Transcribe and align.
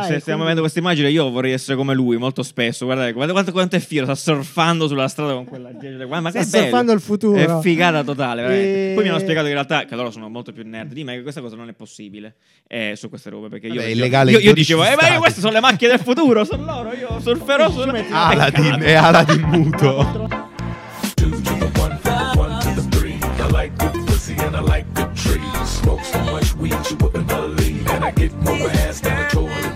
dai. 0.00 0.08
Se 0.14 0.20
stiamo 0.20 0.42
quindi- 0.42 0.42
vedendo 0.42 0.60
questa 0.60 0.78
immagine, 0.78 1.10
io 1.10 1.30
vorrei 1.30 1.52
essere 1.52 1.76
come 1.76 1.94
lui 1.94 2.16
molto 2.16 2.42
spesso. 2.42 2.84
Guardate, 2.84 3.12
guardate 3.12 3.32
quanto, 3.34 3.52
quanto 3.52 3.76
è 3.76 3.78
fiero, 3.80 4.04
sta 4.06 4.14
surfando 4.14 4.88
sulla 4.88 5.08
strada 5.08 5.32
con 5.34 5.44
quella 5.44 5.76
gente. 5.78 6.06
Ma 6.06 6.30
che 6.30 6.42
Sta 6.42 6.58
surfando 6.62 6.92
il 6.92 7.00
futuro. 7.00 7.36
È 7.38 7.60
figata 7.60 8.02
totale, 8.02 8.42
veramente. 8.42 8.90
E- 8.90 8.94
Poi 8.94 9.02
mi 9.04 9.08
hanno 9.10 9.18
spiegato 9.18 9.44
che 9.44 9.52
in 9.52 9.56
realtà, 9.56 9.84
che 9.84 9.94
loro 9.96 10.10
sono 10.10 10.28
molto 10.28 10.52
più 10.52 10.62
nerd 10.66 10.92
di 10.92 11.04
me, 11.04 11.14
che 11.16 11.22
questa 11.22 11.40
cosa 11.40 11.56
non 11.56 11.68
è 11.68 11.72
possibile 11.72 12.34
eh, 12.66 12.94
su 12.96 13.08
queste 13.08 13.30
robe. 13.30 13.48
Perché 13.48 13.66
io, 13.66 13.74
Vabbè, 13.74 13.86
è 13.86 13.90
io- 13.90 14.04
io, 14.04 14.04
in 14.04 14.12
io 14.12 14.22
12 14.38 14.52
dicevo, 14.54 14.84
eh, 14.84 14.96
ma 15.00 15.12
io- 15.12 15.18
queste 15.20 15.40
sono 15.40 15.52
le 15.52 15.60
macchine 15.60 15.90
del 15.90 16.00
futuro, 16.00 16.44
sono 16.44 16.64
loro, 16.64 16.92
io 16.92 17.20
surferò 17.20 17.70
su 17.70 17.80
Aladdin 17.80 18.78
e 18.82 18.94
Aladdin 18.94 19.40
muto. 19.42 20.28
The 21.16 21.28
the 21.28 21.40
the 21.58 21.70
and 24.42 24.56
I 24.56 24.60
like 24.60 24.84
good 24.94 25.14
trees. 25.14 25.68
Smoke 25.80 26.02
so 26.04 26.18
much 26.24 26.54
weed 26.56 26.72
you 26.90 26.96
wouldn't 27.00 27.26
believe, 27.28 27.86
and 27.90 28.04
I 28.04 28.10
get 28.12 28.32
more 28.42 28.68
ass 28.86 29.00
than 29.00 29.16
a 29.18 29.28
toilet 29.28 29.69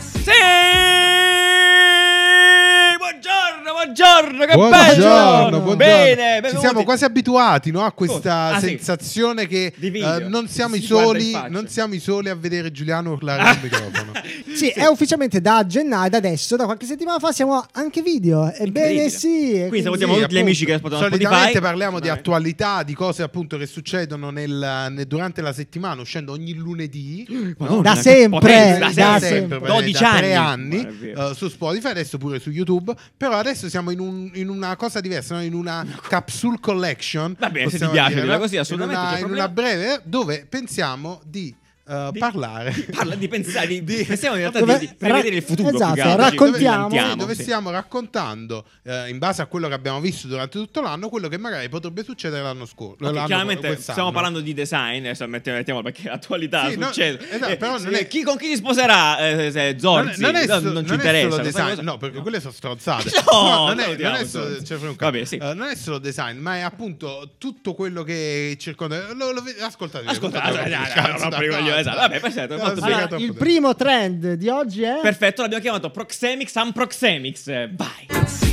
buongiorno, 4.24 4.46
che 4.46 4.54
Buongiorno, 4.54 5.44
bello! 5.50 5.60
buongiorno. 5.60 5.76
Bene, 5.76 6.48
Ci 6.50 6.58
siamo 6.58 6.84
quasi 6.84 7.04
abituati 7.04 7.70
no, 7.70 7.82
a 7.84 7.92
questa 7.92 8.32
Ah, 8.54 8.58
sì. 8.60 8.68
sensazione 8.68 9.46
che 9.46 9.72
Di 9.76 9.90
video. 9.90 10.16
eh, 10.16 10.28
non, 10.28 10.48
siamo 10.48 10.76
soli, 10.76 11.32
non 11.48 11.68
siamo 11.68 11.94
i 11.94 11.98
soli 12.00 12.28
a 12.28 12.34
vedere 12.34 12.70
Giuliano 12.72 13.12
urlare 13.12 13.42
al 13.48 13.58
microfono. 13.62 14.12
Sì, 14.54 14.68
è 14.68 14.86
ufficialmente 14.86 15.40
da 15.40 15.64
gennaio, 15.66 16.10
da 16.10 16.16
adesso, 16.18 16.56
da 16.56 16.64
qualche 16.64 16.86
settimana 16.86 17.18
fa, 17.18 17.32
siamo 17.32 17.64
anche 17.72 18.02
video. 18.02 18.52
Ebbene 18.52 19.08
sì. 19.08 19.52
e 19.54 19.68
Quindi 19.68 19.82
salutiamo 19.82 20.14
Sì, 20.14 20.20
tutti 20.22 20.34
gli 20.34 20.38
amici 20.38 20.64
che 20.64 20.74
ascoltano 20.74 21.02
Solitamente 21.02 21.40
Spotify. 21.42 21.60
parliamo 21.62 22.00
di 22.00 22.08
attualità, 22.08 22.82
di 22.82 22.94
cose 22.94 23.22
appunto 23.22 23.56
che 23.56 23.66
succedono 23.66 24.30
nel- 24.30 24.88
nel- 24.90 25.06
durante 25.06 25.40
la 25.42 25.52
settimana, 25.52 26.00
uscendo 26.00 26.32
ogni 26.32 26.54
lunedì. 26.54 27.26
Madonna, 27.58 27.82
Da 27.82 27.94
che 27.94 28.00
sempre, 28.00 28.38
potenza, 28.40 28.78
da 28.78 28.92
da 29.12 29.18
sempre. 29.18 29.28
sempre. 29.38 29.58
per- 29.60 29.68
12 29.70 29.92
da 30.00 30.10
anni. 30.10 30.18
tre 30.18 30.34
anni 30.34 30.88
eh, 31.14 31.32
su 31.34 31.48
Spotify, 31.48 31.88
adesso 31.90 32.18
pure 32.18 32.38
su 32.38 32.50
YouTube. 32.50 32.94
Però 33.16 33.36
adesso 33.36 33.68
siamo 33.68 33.90
in, 33.90 34.00
un- 34.00 34.13
in 34.34 34.48
una 34.48 34.76
cosa 34.76 35.00
diversa, 35.00 35.34
no? 35.36 35.42
in 35.42 35.54
una 35.54 35.84
capsule 36.08 36.58
collection. 36.60 37.36
Va 37.38 37.50
bene, 37.50 37.70
se 37.70 37.78
ti 37.78 37.88
piace 37.88 38.14
dire, 38.14 38.26
no? 38.26 38.38
così, 38.38 38.56
assolutamente, 38.56 39.00
In 39.00 39.08
una, 39.08 39.18
in 39.26 39.32
una 39.32 39.48
breve, 39.48 40.00
dove 40.04 40.46
pensiamo 40.48 41.20
di, 41.24 41.54
eh, 41.86 42.08
Di- 42.12 42.18
parlare. 42.18 42.72
Parla 42.94 43.14
di 43.14 43.28
pensare, 43.28 43.66
di, 43.66 43.82
Di- 43.84 44.04
pensiamo 44.04 44.34
in 44.36 44.40
realtà 44.40 44.58
Dove- 44.60 44.78
di, 44.78 44.86
di 44.86 44.94
prevedere 44.96 45.36
il 45.36 45.42
futuro. 45.42 45.74
Esatto, 45.74 46.00
altro. 46.00 46.16
raccontiamo. 46.16 46.90
Ci- 46.90 46.98
Sì, 47.10 47.16
dove 47.16 47.34
sì. 47.34 47.42
stiamo 47.42 47.70
raccontando, 47.70 48.64
eh, 48.84 49.08
in 49.08 49.18
base 49.18 49.42
a 49.42 49.46
quello 49.46 49.68
che 49.68 49.74
abbiamo 49.74 50.00
visto 50.00 50.26
durante 50.26 50.58
tutto 50.58 50.80
l'anno, 50.80 51.08
quello 51.08 51.28
che 51.28 51.38
magari 51.38 51.68
potrebbe 51.68 52.02
succedere 52.04 52.42
l'anno 52.42 52.66
scorso. 52.66 53.04
Ok, 53.04 53.12
l'anno- 53.12 53.26
chiaramente 53.26 53.66
quest'anno. 53.66 53.92
stiamo 53.92 54.12
parlando 54.12 54.40
di 54.40 54.54
design, 54.54 54.98
adesso 55.04 55.26
mettiamo, 55.26 55.58
mettiamo 55.58 55.82
perché 55.82 56.08
attualità 56.08 56.70
Sì, 56.70 56.76
no, 56.76 56.86
succede. 56.86 57.30
esatto, 57.30 57.52
Eh, 57.52 57.56
però 57.56 57.78
non 57.78 57.94
è- 57.94 58.06
chi, 58.08 58.22
con 58.22 58.36
chi 58.36 58.46
si 58.46 58.56
sposerà 58.56 59.18
eh, 59.18 59.50
se 59.52 59.70
Non, 59.72 59.78
Zorzi? 59.80 60.20
non 60.20 60.34
è, 60.36 60.46
No, 60.46 60.54
so- 60.54 60.60
non 60.60 60.72
non 60.72 60.84
ci 60.86 60.90
è 60.90 60.94
interessa. 60.94 61.42
design, 61.42 61.68
cosa. 61.70 61.82
no, 61.82 61.96
perché 61.98 62.20
quelle 62.20 62.40
sono 62.40 62.52
stronzate. 62.52 63.10
No, 63.34 63.66
non, 63.66 63.80
è, 63.80 63.96
non 63.96 64.14
è 64.14 64.24
solo, 64.24 64.48
non 65.54 65.62
è 65.68 65.74
design, 65.98 66.38
ma 66.38 66.56
è 66.56 66.60
appunto 66.60 67.34
tutto 67.38 67.74
quello 67.74 68.02
che 68.02 68.56
circonda. 68.58 69.06
Ascoltate, 69.60 70.04
Ascolta, 70.06 70.42
ascoltate, 70.42 71.73
dai. 71.74 71.80
esatto. 71.80 71.98
Vabbè, 71.98 72.20
perfetto, 72.20 72.58
sì, 72.58 72.80
bene. 72.80 72.94
Allora, 72.94 73.16
il 73.16 73.34
primo 73.34 73.74
trend 73.74 74.32
di 74.34 74.48
oggi 74.48 74.82
è... 74.82 74.98
Perfetto, 75.02 75.42
l'abbiamo 75.42 75.62
chiamato 75.62 75.90
Proxemics 75.90 76.54
Unproxemics. 76.54 77.46
Vai. 77.74 78.43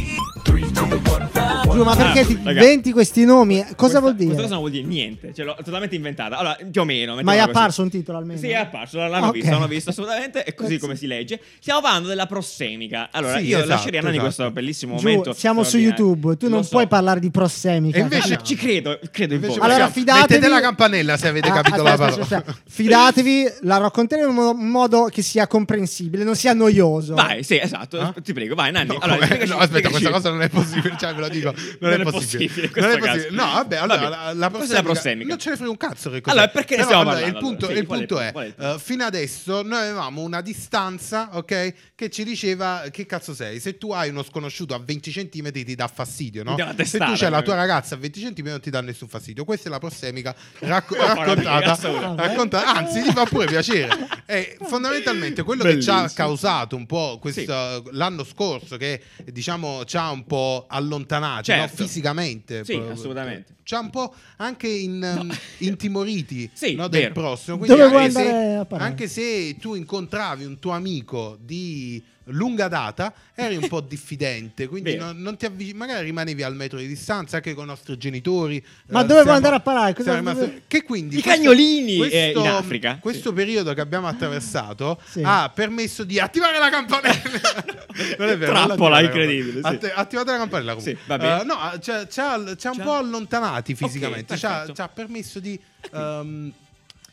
Giù, 1.72 1.84
ma 1.84 1.96
perché 1.96 2.20
Ah, 2.22 2.26
ti 2.26 2.40
raga. 2.44 2.60
inventi 2.62 2.92
questi 2.92 3.24
nomi? 3.24 3.60
Cosa 3.62 3.76
Questa- 3.76 4.00
vuol 4.02 4.16
dire? 4.16 4.26
Questa 4.26 4.42
cosa 4.44 4.54
non 4.56 4.60
vuol 4.64 4.72
dire 4.72 4.86
niente, 4.88 5.34
ce 5.34 5.44
l'ho 5.44 5.56
totalmente 5.64 5.96
inventata. 5.96 6.38
Allora, 6.38 6.58
più 6.70 6.82
o 6.82 6.84
meno. 6.84 7.14
Ma 7.14 7.20
è 7.22 7.23
mettiamola 7.23 7.46
così. 7.46 7.58
apparso 7.58 7.82
un 7.84 7.90
titolo 7.90 8.18
almeno? 8.18 8.40
Sì, 8.40 8.48
è 8.50 8.56
apparso, 8.56 8.98
l'hanno 8.98 9.28
Ok. 9.28 9.34
visto, 9.34 9.50
l'hanno 9.52 9.68
visto 9.68 9.90
assolutamente, 9.92 10.44
è 10.44 10.54
così 10.54 10.78
come 10.80 10.96
si 10.98 11.08
legge. 11.08 11.40
Stiamo 11.60 11.80
parlando 11.82 12.10
della 12.10 12.26
prossemica. 12.26 13.08
Allora, 13.12 13.38
Sì, 13.38 13.46
io 13.46 13.58
esatto, 13.58 13.70
lascerei 13.70 14.00
esatto. 14.02 14.20
questo 14.20 14.52
bellissimo 14.52 14.98
Giù, 14.98 15.08
momento. 15.08 15.34
siamo 15.34 15.64
su. 15.64 15.78
YouTube, 15.78 16.36
tu 16.38 16.48
Lo 16.48 16.56
non 16.56 16.64
so. 16.64 16.70
puoi 16.72 16.88
parlare 16.88 17.20
di 17.22 17.32
prossemica. 17.32 17.98
E 17.98 18.02
invece- 18.02 18.26
Allora, 18.34 18.42
ci 18.44 18.56
credo, 18.56 19.00
credo 19.12 19.34
in 19.36 19.42
Invece 19.42 19.60
voi. 19.60 19.70
Allora, 19.70 19.89
fidatevi- 19.89 20.34
Mettete 20.34 20.48
la 20.50 20.60
campanella 20.61 21.17
se 21.17 21.28
avete 21.30 21.48
Ah, 21.50 21.54
capito 21.54 21.76
aspetta, 21.76 21.89
la 21.89 21.98
parola. 21.98 22.22
aspetta, 22.23 22.38
aspetta. 22.52 22.60
Fidatevi, 22.70 23.52
la 23.61 23.78
racconteremo 23.78 24.30
in 24.30 24.36
modo, 24.36 24.60
in 24.60 24.67
modo 24.67 25.05
che 25.05 25.22
sia 25.22 25.48
comprensibile, 25.48 26.23
non 26.26 26.36
sia 26.36 26.54
noioso. 26.54 27.16
Vai, 27.16 27.44
sì, 27.44 27.58
esatto, 27.60 27.98
Ah? 28.00 28.14
ti 28.22 28.34
prego, 28.34 28.55
vai 28.55 28.72
Nanni. 28.72 28.88
No, 28.89 28.98
allora, 29.00 29.26
aspetta, 29.58 29.89
questa 29.89 30.10
cosa 30.11 30.30
non 30.30 30.42
è 30.42 30.50
possibile, 30.50 30.70
cioè 30.98 31.14
ve 31.14 31.20
lo 31.21 31.30
dico, 31.30 31.54
non, 31.80 31.92
è 31.92 32.04
possibile. 32.04 32.70
questo 32.70 32.80
Non 32.82 32.89
è 32.92 32.98
possibile. 32.99 33.30
No, 33.32 33.43
vabbè, 33.45 33.76
allora 33.77 33.99
Vabbè, 34.09 34.33
la, 34.36 34.49
prossemica- 34.49 34.82
prossemica? 34.82 35.27
Non 35.30 35.39
ce 35.39 35.49
ne 35.52 35.55
frega 35.55 35.71
un 35.71 35.77
cazzo 35.77 36.09
che 36.09 36.21
cos'è. 36.21 36.36
Allora, 36.36 36.52
perché 36.52 36.76
Però, 36.76 36.87
stiamo 36.87 37.02
allora, 37.09 37.15
parlando, 37.21 37.37
Il 37.39 37.45
punto? 37.45 37.65
Sì, 37.67 37.71
il 37.73 37.87
è 38.33 38.54
eh, 38.58 38.80
fino 38.80 39.04
adesso 39.04 39.61
noi 39.61 39.80
avevamo 39.80 40.21
una 40.21 40.42
distanza, 40.42 41.30
ok, 41.33 41.73
che 41.95 42.10
ci 42.10 42.23
diceva 42.23 42.83
che 42.92 43.05
cazzo 43.05 43.33
sei. 43.33 43.60
Se 43.60 43.77
tu 43.77 43.92
hai 43.92 44.10
uno 44.10 44.23
sconosciuto 44.23 44.73
a 44.73 44.80
20 44.83 45.11
cm 45.11 45.52
ti 45.52 45.76
dà 45.76 45.87
fastidio, 45.87 46.43
no? 46.43 46.55
Se 46.83 46.98
tu 46.98 47.14
c'hai 47.15 47.30
la 47.30 47.42
tua 47.42 47.55
ragazza 47.55 47.95
a 47.95 47.98
20 47.98 48.33
cm 48.33 48.48
non 48.48 48.60
ti 48.60 48.70
dà 48.70 48.81
nessun 48.81 49.08
fastidio. 49.08 49.43
Questa 49.43 49.67
è 49.67 49.71
la 49.71 49.80
prossemica 49.80 50.36
racco- 50.60 50.95
raccontata, 50.95 52.15
raccontata- 52.15 52.73
anzi, 52.76 53.02
ti 53.02 53.11
fa 53.11 53.26
pure 53.26 53.45
piacere. 53.45 53.89
È 54.26 54.58
fondamentalmente 54.61 55.43
quello 55.43 55.64
che 55.64 55.81
ci 55.81 55.89
ha 55.89 55.95
Bellissimo. 55.98 56.26
causato 56.27 56.76
un 56.76 56.86
po' 56.86 57.17
questo, 57.20 57.83
l'anno 57.92 58.23
scorso, 58.23 58.77
che 58.77 59.02
diciamo 59.26 59.83
ci 59.86 59.98
ha 59.98 60.10
un 60.11 60.26
po' 60.26 60.61
allontanati 60.67 61.52
no? 61.52 61.58
Certo. 61.58 61.83
fisicamente. 61.83 62.64
Sì, 62.64 62.73
proprio. 62.73 62.94
assolutamente. 62.94 63.55
Ci 63.64 63.76
ha 63.76 63.80
un 63.80 63.89
po' 63.89 64.14
anche 64.38 64.67
in, 64.67 65.17
um, 65.20 65.32
intimoriti 65.60 66.49
Sì, 66.54 66.76
no, 66.76 66.88
del 66.88 67.11
prossimo. 67.11 67.58
Vuoi 67.58 67.70
anche, 67.80 68.11
se, 68.11 68.66
anche 68.70 69.08
se 69.08 69.55
tu 69.58 69.76
incontravi 69.76 70.45
un 70.45 70.60
tuo 70.60 70.72
amico 70.72 71.38
di 71.39 72.04
lunga 72.26 72.67
data, 72.67 73.14
eri 73.33 73.55
un 73.55 73.67
po' 73.67 73.82
diffidente, 73.87 74.67
quindi 74.67 74.95
non, 74.95 75.17
non 75.21 75.37
ti 75.37 75.45
avvic- 75.45 75.76
magari 75.76 76.05
rimanevi 76.05 76.43
al 76.43 76.55
metro 76.55 76.77
di 76.77 76.87
distanza 76.87 77.37
anche 77.37 77.54
con 77.54 77.64
i 77.65 77.67
nostri 77.67 77.98
genitori. 77.98 78.64
Ma 78.87 78.99
eh, 79.02 79.05
dove 79.05 79.14
vuoi 79.14 79.21
siamo- 79.23 79.36
andare 79.37 79.55
a 79.55 79.59
parare? 79.59 79.93
Cosa- 79.93 80.20
dove- 80.21 80.61
Che 80.67 80.83
quindi 80.83 81.17
I 81.17 81.21
questo- 81.21 81.39
cagnolini, 81.42 82.08
eh, 82.10 82.33
in 82.36 82.48
Africa. 82.48 82.98
Questo 83.02 83.30
Sì. 83.30 83.36
periodo 83.36 83.73
che 83.73 83.81
abbiamo 83.81 84.08
attraversato 84.10 85.02
Sì. 85.05 85.21
ha 85.23 85.52
permesso 85.54 86.04
di 86.04 86.20
attivare 86.20 86.60
la 86.60 86.70
campanella. 86.70 87.21
non 88.17 88.30
è 88.30 88.37
vero. 88.37 88.52
Trappola 88.54 89.02
incredibile, 89.02 89.61
sì. 89.61 89.65
Att- 89.67 89.92
attivate 89.95 90.31
la 90.31 90.37
campanella 90.37 90.73
comunque. 90.76 90.95
Sì, 91.02 91.08
va 91.08 91.17
bene. 91.17 91.42
Eh, 91.42 91.43
no, 91.45 91.58
ci 91.81 92.20
ha, 92.20 92.36
un 92.71 92.81
po' 92.83 92.93
allontanati 92.95 93.76
fisicamente. 93.76 94.37
ci, 94.37 94.45
ha, 94.45 94.49
perfetto. 94.49 94.73
ci 94.76 94.81
ha 94.81 94.87
permesso 94.87 95.39
di 95.39 95.60
Per 95.89 96.52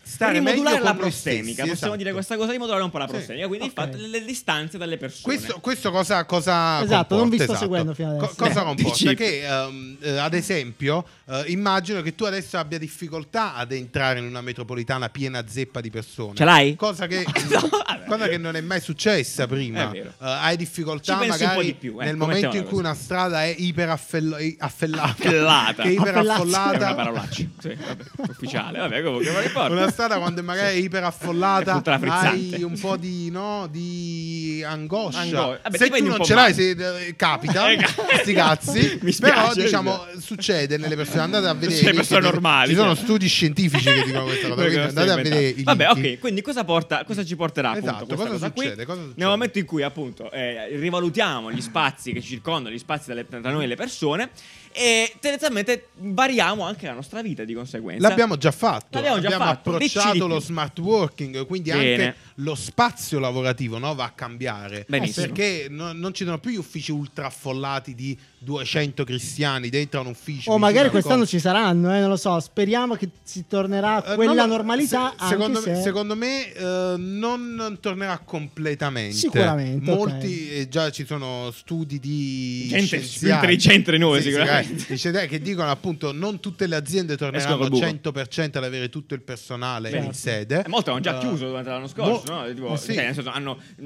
stare 0.08 0.32
rimodulare 0.34 0.80
la 0.80 0.96
stessi, 1.10 1.42
possiamo 1.54 1.72
esatto. 1.72 1.96
dire 1.96 2.12
questa 2.12 2.36
cosa, 2.36 2.52
rimodulare 2.52 2.82
un 2.82 2.91
po' 2.91 2.98
la 2.98 3.06
Sì. 3.06 3.12
prossemica, 3.12 3.46
quindi 3.46 3.66
Ok. 3.66 3.72
infatti 3.76 4.00
le, 4.00 4.08
le 4.08 4.24
distanze 4.24 4.78
dalle 4.78 4.96
persone. 4.96 5.22
Questo, 5.36 5.58
questo 5.60 5.91
cosa, 5.91 6.24
cosa 6.24 6.82
Esatto, 6.82 7.16
non 7.16 7.28
vi 7.28 7.36
comporta, 7.38 7.44
sto 7.44 7.52
esatto. 7.52 7.58
seguendo 7.58 7.94
fino 7.94 8.10
adesso. 8.16 8.34
cosa 8.36 8.60
Eh, 8.60 8.64
comporta? 8.64 8.91
dici- 8.91 9.14
Che 9.14 9.47
ehm, 9.47 9.97
eh, 10.00 10.18
ad 10.18 10.34
esempio 10.34 11.04
eh, 11.28 11.44
immagino 11.48 12.00
che 12.02 12.14
tu 12.14 12.24
adesso 12.24 12.56
abbia 12.58 12.78
difficoltà 12.78 13.54
ad 13.54 13.72
entrare 13.72 14.18
in 14.18 14.24
una 14.26 14.41
metropolitana 14.41 15.08
piena 15.10 15.44
zeppa 15.47 15.80
di 15.80 15.91
persone. 15.91 16.34
Ce 16.34 16.44
l'hai? 16.44 16.74
Cosa 16.76 17.06
che, 17.06 17.24
No, 17.50 17.68
cosa 18.08 18.28
che 18.28 18.38
non 18.38 18.56
è 18.56 18.60
mai 18.60 18.80
successa 18.80 19.47
prima. 19.47 19.91
È. 19.91 19.98
Eh, 19.98 20.12
hai 20.18 20.56
difficoltà 20.56 21.12
Ci 21.14 21.18
pensi 21.18 21.42
un 21.42 21.48
po' 21.48 21.54
magari 21.56 21.66
di 21.66 21.74
più, 21.74 22.00
eh, 22.00 22.04
nel 22.04 22.16
momento 22.16 22.47
in 22.47 22.62
cui 22.62 22.62
così. 22.62 22.74
una 22.80 22.94
strada 22.94 23.44
è 23.44 23.54
iperaffollata. 23.56 24.54
Affellata. 24.58 25.82
Che 25.82 25.88
è 25.88 25.92
È 25.92 25.97
Affellazio. 25.98 25.98
una 25.98 26.00
iperaffollata. 26.00 26.94
parolaccia. 26.94 27.44
Sì, 27.60 27.74
vabbè, 27.74 28.04
ufficiale. 28.30 28.78
Vabbè, 28.78 29.02
comunque, 29.02 29.30
ma 29.32 29.42
importa. 29.42 29.72
Una 29.72 29.91
strada 29.98 30.19
quando 30.22 30.42
magari 30.44 30.76
è 30.76 30.82
iperaffollata, 30.82 31.82
hai 31.84 32.62
un 32.62 32.78
po' 32.78 32.97
di, 32.97 33.31
no, 33.31 33.66
di 33.70 34.62
angoscia. 34.64 35.19
Angoscia. 35.20 35.60
Vabbè, 35.64 35.76
se 35.76 35.88
tu 35.88 36.06
non 36.06 36.25
ce 36.25 36.34
l'hai, 36.34 36.54
se, 36.54 36.70
eh, 36.70 37.16
capita, 37.16 37.66
Eh, 37.78 38.20
sti 38.22 38.32
cazzi. 38.32 38.98
Mi 39.03 39.12
spiace, 39.12 39.34
però 39.34 39.54
diciamo 39.54 40.06
succede 40.19 40.76
nelle 40.76 40.94
persone. 40.94 41.22
Andate 41.22 41.48
a 41.48 41.54
vedere. 41.54 41.91
I 41.91 41.94
persone 41.94 42.20
normali, 42.20 42.70
Ci 42.70 42.76
sono 42.76 42.94
cioè. 42.94 43.04
studi 43.04 43.26
scientifici 43.26 43.84
che 43.84 44.03
dicono 44.04 44.25
questa 44.25 44.48
cosa. 44.48 44.62
Quindi 44.62 44.78
andate 44.78 45.10
a 45.10 45.16
vedere. 45.16 45.54
Vabbè, 45.62 45.88
ok, 45.91 46.19
quindi 46.19 46.42
cosa, 46.42 46.65
porta, 46.65 47.04
cosa 47.04 47.25
ci 47.25 47.36
porterà 47.36 47.70
appunto 47.70 47.88
Esatto, 47.88 48.06
questa 48.06 48.26
cosa 48.26 48.38
cosa 48.38 48.53
succede, 48.54 48.84
cosa 48.84 49.00
succede? 49.00 49.20
Nel 49.20 49.28
momento 49.28 49.59
in 49.59 49.65
cui 49.65 49.82
appunto 49.82 50.30
eh, 50.30 50.68
rivalutiamo 50.77 51.50
gli 51.50 51.60
spazi 51.60 52.12
che 52.12 52.21
ci 52.21 52.28
circondano, 52.28 52.74
gli 52.74 52.78
spazi 52.78 53.09
dalle- 53.09 53.27
tra 53.27 53.50
noi 53.50 53.65
e 53.65 53.66
le 53.66 53.77
persone 53.77 54.30
e 54.78 55.13
tendenzialmente 55.19 55.89
variamo 55.97 56.63
anche 56.63 56.86
la 56.86 56.92
nostra 56.92 57.21
vita 57.21 57.42
di 57.42 57.53
conseguenza. 57.53 58.07
L'abbiamo 58.07 58.36
già 58.36 58.53
fatto. 58.53 58.86
L'abbiamo 58.91 59.19
già 59.19 59.30
fatto. 59.36 59.77
Dici 59.77 59.95
di 59.95 59.98
approcciato 59.98 60.25
più. 60.25 60.34
lo 60.34 60.39
smart 60.39 60.78
working, 60.78 61.47
quindi 61.47 61.72
Bene. 61.72 62.04
anche 62.04 62.16
lo 62.40 62.54
spazio 62.54 63.18
lavorativo 63.18 63.78
no, 63.78 63.94
va 63.94 64.04
a 64.04 64.10
cambiare. 64.10 64.84
Benissimo. 64.88 65.26
Perché 65.26 65.66
no- 65.68 65.92
non 65.92 66.14
ci 66.14 66.24
sono 66.24 66.38
più 66.38 66.50
gli 66.52 66.56
uffici 66.56 66.92
ultra 66.92 67.26
affollati 67.26 67.94
di 67.96 68.16
200 68.40 69.02
cristiani 69.04 69.68
dentro 69.70 70.00
un 70.00 70.06
ufficio. 70.06 70.52
O 70.52 70.58
magari 70.58 70.86
al 70.86 70.90
quest'anno 70.92 71.26
ci 71.26 71.40
saranno, 71.40 71.92
eh, 71.94 71.98
non 72.00 72.08
lo 72.10 72.16
so. 72.16 72.38
Speriamo 72.38 72.94
che 72.94 73.08
si 73.24 73.46
tornerà 73.48 74.04
a 74.04 74.12
Eh, 74.12 74.14
quella 74.14 74.34
no, 74.34 74.42
no, 74.46 74.52
normalità. 74.52 75.14
se- 75.18 75.26
secondo, 75.26 75.58
anche 75.58 75.70
me, 75.70 75.76
se... 75.76 75.82
secondo 75.82 76.14
me, 76.14 76.52
eh, 76.52 76.94
non, 76.96 77.78
tornerà 77.80 78.18
completamente. 78.18 79.16
Sicuramente, 79.16 79.90
Molti, 79.92 80.50
eh, 80.52 80.68
già 80.68 80.90
ci 80.90 81.04
sono 81.04 81.50
studi 81.52 81.98
di 81.98 82.66
Gente 82.68 82.98
più 82.98 83.28
intelligente 83.32 83.90
di 83.90 83.98
noi, 83.98 84.22
Sì, 84.22 84.30
sicuramente. 84.30 84.78
sì, 84.78 84.96
scienziati 84.96 85.26
che 85.26 85.40
dicono 85.40 85.70
appunto 85.70 86.12
non 86.12 86.38
tutte 86.38 86.66
le 86.68 86.76
aziende 86.76 87.16
torneranno 87.16 87.68
buco. 87.68 87.84
100% 87.84 88.58
ad 88.58 88.64
avere 88.64 88.88
tutto 88.88 89.14
il 89.14 89.22
personale 89.22 89.90
Certo. 89.90 90.06
in 90.06 90.12
sede. 90.12 90.62
Eh, 90.64 90.68
molti 90.68 90.90
hanno 90.90 91.00
già 91.00 91.16
Eh, 91.16 91.18
chiuso 91.20 91.46
durante 91.48 91.70
l'anno 91.70 91.88
scorso. 91.88 92.10
mo- 92.12 92.28
no? 92.28 92.53
Tipo, 92.53 92.77
sì. 92.77 92.95
cioè, 92.95 93.04
nel 93.04 93.15
senso, 93.15 93.30
hanno 93.30 93.60
mh, 93.77 93.84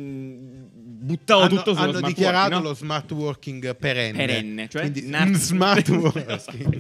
buttato 1.02 1.40
hanno, 1.40 1.48
tutto 1.48 1.72
sullo 1.74 1.80
hanno 1.82 1.92
smart 1.98 2.06
dichiarato 2.14 2.42
working, 2.50 2.62
no? 2.62 2.68
lo 2.68 2.74
smart 2.74 3.10
working 3.12 3.76
perenne. 3.76 4.16
perenne, 4.26 4.68
cioè 4.68 4.80
Quindi, 4.82 5.06
nar- 5.08 5.30
smart 5.34 5.88
working. 5.88 6.24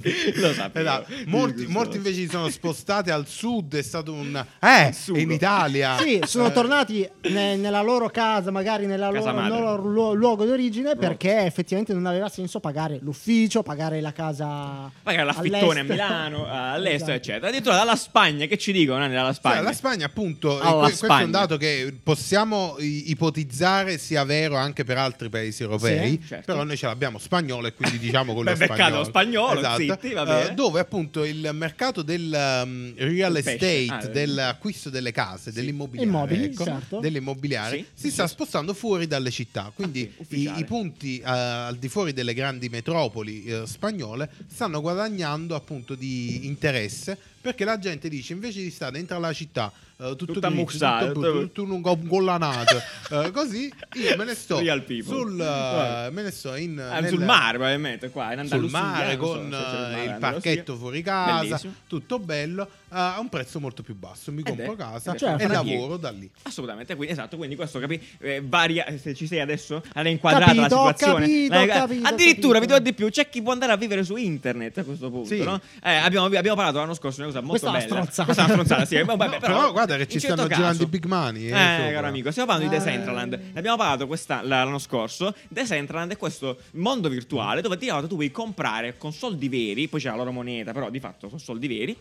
lo 0.40 0.52
sapevo. 0.52 0.88
Esatto. 0.88 1.12
Molti, 1.26 1.66
molti 1.66 1.96
invece 1.96 2.20
si 2.20 2.28
sono 2.28 2.48
spostati 2.48 3.10
al 3.10 3.26
sud, 3.26 3.74
è 3.76 3.82
stato 3.82 4.12
un... 4.12 4.30
Eh, 4.60 4.94
in 5.14 5.30
Italia. 5.30 5.98
Sì, 5.98 6.20
sono 6.24 6.46
Eh, 6.48 6.52
tornati 6.52 7.08
ne- 7.30 7.56
nella 7.56 7.82
loro 7.82 8.08
casa, 8.10 8.50
magari 8.50 8.86
nella 8.86 9.10
Casa 9.10 9.32
loro, 9.32 9.76
loro 9.76 9.82
lu- 9.88 10.14
luogo 10.14 10.44
d'origine, 10.44 10.96
perché 10.96 11.44
effettivamente 11.44 11.92
non 11.92 12.06
aveva 12.06 12.28
senso 12.28 12.60
pagare 12.60 12.98
l'ufficio, 13.02 13.62
pagare 13.62 14.00
la 14.00 14.12
casa. 14.12 14.90
Magari 15.02 15.26
l'affittone 15.26 15.80
a. 15.80 15.82
Milano, 15.82 16.46
all'estero, 16.48 16.94
Esatto. 16.94 17.10
eccetera. 17.12 17.46
Addirittura 17.48 17.74
dalla 17.76 17.96
Spagna, 17.96 18.46
che 18.46 18.56
ci 18.58 18.72
dicono 18.72 19.06
dalla 19.08 19.32
Spagna? 19.32 19.60
la 19.62 19.72
Spagna, 19.72 20.06
appunto, 20.06 20.60
Alla 20.60 20.70
que- 20.70 20.78
questo 20.80 21.04
è 21.04 21.08
Spagna. 21.08 21.24
un 21.24 21.30
dato 21.30 21.56
che 21.56 21.94
possiamo 22.02 22.76
ipotizzare 22.78 23.98
sia 23.98 24.11
vero 24.24 24.56
anche 24.56 24.84
per 24.84 24.98
altri 24.98 25.28
paesi 25.28 25.62
europei, 25.62 26.18
Sì, 26.20 26.26
certo. 26.28 26.52
però 26.52 26.64
noi 26.64 26.76
ce 26.76 26.86
l'abbiamo 26.86 27.18
spagnolo 27.18 27.66
e 27.66 27.74
quindi 27.74 27.98
diciamo 27.98 28.34
quello 28.34 28.50
beccato 28.56 28.74
spagnolo. 28.74 28.98
lo 28.98 29.04
spagnolo, 29.04 29.58
Esatto. 29.58 29.80
zitti, 29.80 30.14
bene. 30.14 30.50
Eh, 30.50 30.54
dove 30.54 30.80
appunto 30.80 31.24
il 31.24 31.50
mercato 31.52 32.02
del 32.02 32.62
um, 32.64 32.92
real 32.96 33.32
Il 33.32 33.36
estate, 33.38 33.86
Ah, 33.88 34.06
dell'acquisto 34.06 34.90
delle 34.90 35.12
case, 35.12 35.52
dell'immobiliare, 35.52 36.08
Immobili, 36.10 36.44
ecco, 36.44 36.64
certo. 36.64 37.00
dell'immobiliare, 37.00 37.76
Sì, 37.78 37.86
si 37.94 38.06
sì, 38.08 38.10
sta 38.10 38.26
sì. 38.26 38.32
spostando 38.34 38.74
fuori 38.74 39.06
dalle 39.06 39.30
città. 39.30 39.70
Quindi 39.74 40.12
Ah, 40.18 40.24
sì, 40.28 40.40
i, 40.40 40.52
i 40.58 40.64
punti 40.64 41.18
eh, 41.18 41.24
al 41.24 41.76
di 41.78 41.88
fuori 41.88 42.12
delle 42.12 42.34
grandi 42.34 42.68
metropoli 42.68 43.44
eh, 43.44 43.62
spagnole 43.66 44.30
stanno 44.52 44.80
guadagnando 44.80 45.54
appunto 45.54 45.94
di 45.94 46.46
interesse 46.46 47.16
perché 47.42 47.64
la 47.64 47.78
gente 47.78 48.08
dice 48.08 48.32
invece 48.32 48.62
di 48.62 48.70
stare 48.70 48.92
dentro 48.92 49.18
la 49.18 49.32
città 49.32 49.70
eh, 49.98 50.14
tutto 50.16 50.32
Tutta 50.34 50.48
muxata, 50.48 51.10
tutto, 51.12 51.62
un 51.64 51.80
go- 51.80 51.98
gollanato 52.00 52.80
eh, 53.10 53.30
così 53.32 53.70
io 53.94 54.16
me 54.16 54.24
ne 54.24 54.34
sto 54.34 54.58
sul 55.02 55.36
Vai. 55.36 56.10
me 56.12 56.22
ne 56.22 56.30
sto 56.30 56.54
in 56.54 56.78
Ah, 56.78 57.00
nel- 57.00 57.10
sul 57.10 57.22
mare, 57.24 57.56
probabilmente, 57.58 58.08
qua 58.10 58.32
in 58.32 58.38
sul 58.46 58.52
Andalusia. 58.52 58.78
mare 58.80 59.16
non 59.16 59.26
so 59.26 59.32
con 59.34 59.50
c'è 59.50 59.56
eh, 59.56 59.58
mare 59.90 60.04
il 60.04 60.16
parchetto 60.18 60.76
fuori 60.76 61.02
casa, 61.02 61.40
Bellissimo. 61.42 61.74
tutto 61.88 62.18
bello, 62.20 62.68
a 62.92 63.18
un 63.20 63.28
prezzo 63.28 63.58
molto 63.60 63.82
più 63.82 63.94
basso. 63.94 64.30
Mi 64.32 64.40
Ed 64.40 64.46
compro 64.48 64.72
è- 64.72 64.76
casa 64.76 65.10
ed 65.10 65.16
è 65.16 65.18
Certo, 65.18 65.42
e 65.42 65.46
lavoro 65.48 65.96
da 65.96 66.10
lì. 66.10 66.30
Assolutamente, 66.42 66.94
quindi, 66.94 67.12
esatto, 67.12 67.36
quindi 67.36 67.56
questo 67.56 67.78
capi, 67.78 68.00
eh, 68.20 68.42
varia, 68.44 68.86
se 68.98 69.14
ci 69.14 69.26
sei 69.26 69.40
adesso, 69.40 69.82
hai 69.94 70.10
inquadrata 70.10 70.46
Capito, 70.54 70.62
la 70.62 70.68
situazione. 70.68 71.20
capito, 71.26 71.54
L'hai- 71.54 71.68
ho 71.68 71.72
capito, 71.72 72.06
addirittura, 72.08 72.58
ho 72.58 72.60
vi 72.60 72.66
capito. 72.66 72.78
dirò 72.78 72.78
di 72.78 72.92
più, 72.94 73.08
c'è 73.10 73.28
chi 73.28 73.42
può 73.42 73.52
andare 73.52 73.72
a 73.72 73.76
vivere 73.76 74.04
su 74.04 74.16
internet 74.16 74.78
a 74.78 74.84
questo 74.84 75.10
punto, 75.10 75.28
Sì. 75.28 75.42
no? 75.42 75.60
Eh, 75.82 75.94
abbiamo, 75.94 76.26
abbiamo 76.26 76.54
parlato 76.54 76.78
l'anno 76.78 76.94
scorso 76.94 77.22
di 77.22 77.22
una 77.28 77.32
cosa 77.32 77.44
molto 77.46 77.64
Questa 77.66 77.78
bella. 77.78 78.02
stronzata. 78.10 78.24
Questa 78.24 78.42
è 78.42 78.44
una 78.44 78.64
stronzata, 78.64 78.84
sì. 78.86 79.02
Vabbè, 79.04 79.24
No, 79.24 79.30
però, 79.38 79.56
però 79.58 79.72
guarda 79.72 79.96
che 79.96 80.06
ci 80.08 80.20
certo 80.20 80.34
stanno 80.36 80.48
caso- 80.48 80.60
girando 80.60 80.82
i 80.82 80.86
big 80.86 81.04
money. 81.06 81.44
Eh, 81.46 81.48
sopra. 81.48 81.92
caro 81.92 82.06
amico, 82.06 82.30
stiamo 82.30 82.48
parlando 82.50 82.70
di 82.76 82.80
Eh. 82.80 82.84
Decentraland. 82.84 83.32
Ne 83.52 83.58
abbiamo 83.58 83.76
parlato 83.76 84.06
questa- 84.06 84.42
l'anno 84.42 84.78
scorso. 84.78 85.34
Decentraland 85.48 86.12
è 86.12 86.16
questo 86.16 86.58
mondo 86.72 87.08
virtuale 87.08 87.60
dove 87.62 87.76
di 87.76 87.88
fatto 87.88 88.06
tu 88.06 88.14
puoi 88.16 88.30
comprare 88.30 88.96
con 88.98 89.12
soldi 89.12 89.48
veri, 89.48 89.88
poi 89.88 90.00
c'è 90.00 90.08
la 90.10 90.16
loro 90.16 90.32
moneta, 90.32 90.72
però 90.72 90.90
di 90.90 91.00
fatto 91.00 91.28
sono 91.28 91.40
soldi 91.40 91.66
veri, 91.68 91.96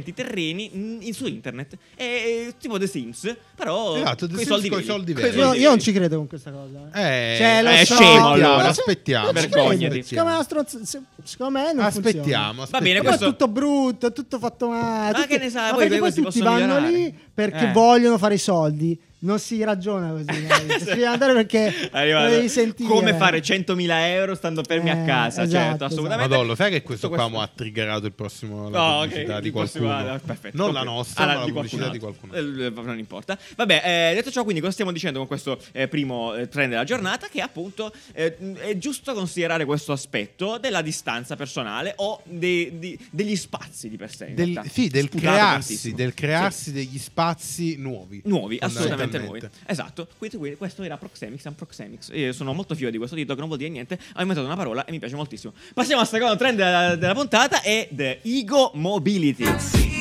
appezzamenti 0.00 0.12
terreni 0.14 0.70
mm, 0.74 1.00
in- 1.02 1.14
su 1.14 1.26
internet. 1.26 1.76
È 1.94 2.52
tipo 2.58 2.78
The 2.78 2.86
Sims, 2.86 3.36
però 3.54 3.96
Esatto, 3.96 4.26
The 4.26 4.34
coi 4.34 4.44
Sims 4.44 4.48
soldi 4.48 4.68
veri. 4.68 4.84
soldi 4.84 5.12
Coi 5.12 5.22
veri. 5.24 5.36
Io, 5.38 5.54
io 5.54 5.68
non 5.68 5.78
ci 5.80 5.92
credo 5.92 6.16
con 6.16 6.26
questa 6.26 6.50
cosa. 6.50 6.88
eh. 6.94 7.32
Eh, 7.32 7.36
Cioè, 7.36 7.62
lo 7.62 7.68
è 7.70 7.84
so, 7.84 7.94
scemo, 7.94 8.28
allora. 8.28 8.66
Aspettiamo. 8.68 9.32
Vergognati. 9.32 10.02
Secondo 10.02 10.30
me, 10.30 10.66
se- 10.84 11.00
secondo 11.24 11.58
me 11.58 11.72
non 11.72 11.84
Aspettiamo, 11.84 12.54
funziona. 12.54 12.68
Va 12.70 12.80
bene, 12.80 13.00
questo- 13.00 13.24
è 13.24 13.28
tutto 13.28 13.48
brutto, 13.48 14.06
è 14.06 14.12
tutto 14.12 14.38
fatto 14.38 14.68
male. 14.68 15.12
Ma 15.12 15.18
tutti- 15.22 15.28
che 15.28 15.38
ne 15.38 15.50
sai, 15.50 15.70
ma 15.70 15.76
poi 15.76 15.98
questi 15.98 16.22
tutti 16.22 16.40
vanno 16.40 16.58
migliorare. 16.80 16.90
lì 16.90 17.14
perché 17.32 17.68
Eh. 17.68 17.72
vogliono 17.72 18.18
fare 18.18 18.34
i 18.34 18.38
soldi. 18.38 18.98
Non 19.22 19.38
si 19.38 19.62
ragiona 19.62 20.10
così. 20.10 20.24
deve 20.84 21.04
andare 21.06 21.34
perché 21.34 21.90
devi 21.92 22.48
sentire. 22.48 22.88
Come 22.88 23.14
fare 23.14 23.40
100.000 23.40 23.86
euro 24.08 24.34
stando 24.34 24.62
fermi 24.62 24.88
a 24.90 25.02
Eh, 25.02 25.06
casa? 25.06 25.42
esatto, 25.42 25.64
certo, 25.68 25.84
assolutamente. 25.84 26.28
Madonna, 26.28 26.48
lo 26.48 26.54
sai 26.54 26.70
che 26.70 26.82
questo 26.82 27.08
Tutto 27.08 27.18
qua 27.20 27.28
mo 27.28 27.40
ha 27.42 27.50
triggerato 27.54 28.06
il 28.06 28.12
prossimo 28.12 28.70
la 28.70 28.78
No, 28.78 29.00
pubblicità 29.02 29.36
ok, 29.36 29.40
di 29.42 29.50
prossimo- 29.52 29.86
qualcuno. 29.86 30.12
ah, 30.14 30.18
perfetto, 30.18 30.56
non 30.56 30.72
la 30.72 30.82
nostra, 30.82 31.22
Ah, 31.22 31.26
ma 31.26 31.34
la 31.34 31.44
di 31.44 31.52
pubblicità 31.52 31.88
qualcun 31.98 32.30
di 32.30 32.38
qualcuno. 32.38 32.82
Eh, 32.82 32.82
non 32.86 32.98
importa. 32.98 33.38
Vabbè, 33.56 33.82
eh, 34.10 34.14
detto 34.14 34.30
ciò, 34.30 34.42
quindi 34.42 34.60
cosa 34.60 34.72
stiamo 34.72 34.92
dicendo 34.92 35.18
con 35.18 35.28
questo 35.28 35.60
eh, 35.72 35.86
primo 35.86 36.34
eh, 36.34 36.48
trend 36.48 36.70
della 36.70 36.84
giornata? 36.84 37.28
Che 37.28 37.40
appunto 37.42 37.92
eh, 38.12 38.36
è 38.56 38.78
giusto 38.78 39.12
considerare 39.12 39.64
questo 39.66 39.92
aspetto 39.92 40.56
della 40.58 40.80
distanza 40.82 41.36
personale 41.36 41.92
o 41.96 42.22
dei- 42.24 42.78
di- 42.78 42.98
degli 43.10 43.36
spazi 43.36 43.88
di 43.90 43.96
per 43.98 44.14
sé. 44.14 44.32
Del, 44.34 44.62
sì, 44.70 44.88
del 44.88 45.04
Sputato 45.08 45.18
crearsi, 45.34 45.94
del 45.94 46.08
Sì. 46.08 46.14
crearsi 46.14 46.72
degli 46.72 46.98
spazi 46.98 47.76
nuovi. 47.76 48.22
Nuovi, 48.24 48.56
assolutamente 48.60 49.09
nuovi. 49.18 49.40
fondamentalmente. 49.40 49.50
Esatto. 49.66 50.08
Quindi, 50.18 50.36
quindi 50.36 50.56
questo 50.56 50.82
era 50.82 50.96
Proxemics 50.96 51.46
and 51.46 51.56
Proxemics. 51.56 52.10
Io 52.12 52.32
sono 52.32 52.52
molto 52.52 52.74
fiero 52.74 52.90
di 52.90 52.98
questo 52.98 53.16
titolo 53.16 53.34
che 53.34 53.40
non 53.40 53.48
vuol 53.48 53.58
dire 53.60 53.70
niente. 53.70 53.98
Ho 54.14 54.20
inventato 54.20 54.46
una 54.46 54.56
parola 54.56 54.84
e 54.84 54.90
mi 54.90 54.98
piace 54.98 55.16
moltissimo. 55.16 55.52
Passiamo 55.74 56.00
al 56.00 56.08
secondo 56.08 56.36
trend 56.36 56.56
della, 56.56 56.96
della 56.96 57.14
puntata 57.14 57.62
è 57.62 57.88
The 57.90 58.20
Ego 58.22 58.72
Mobility. 58.74 59.99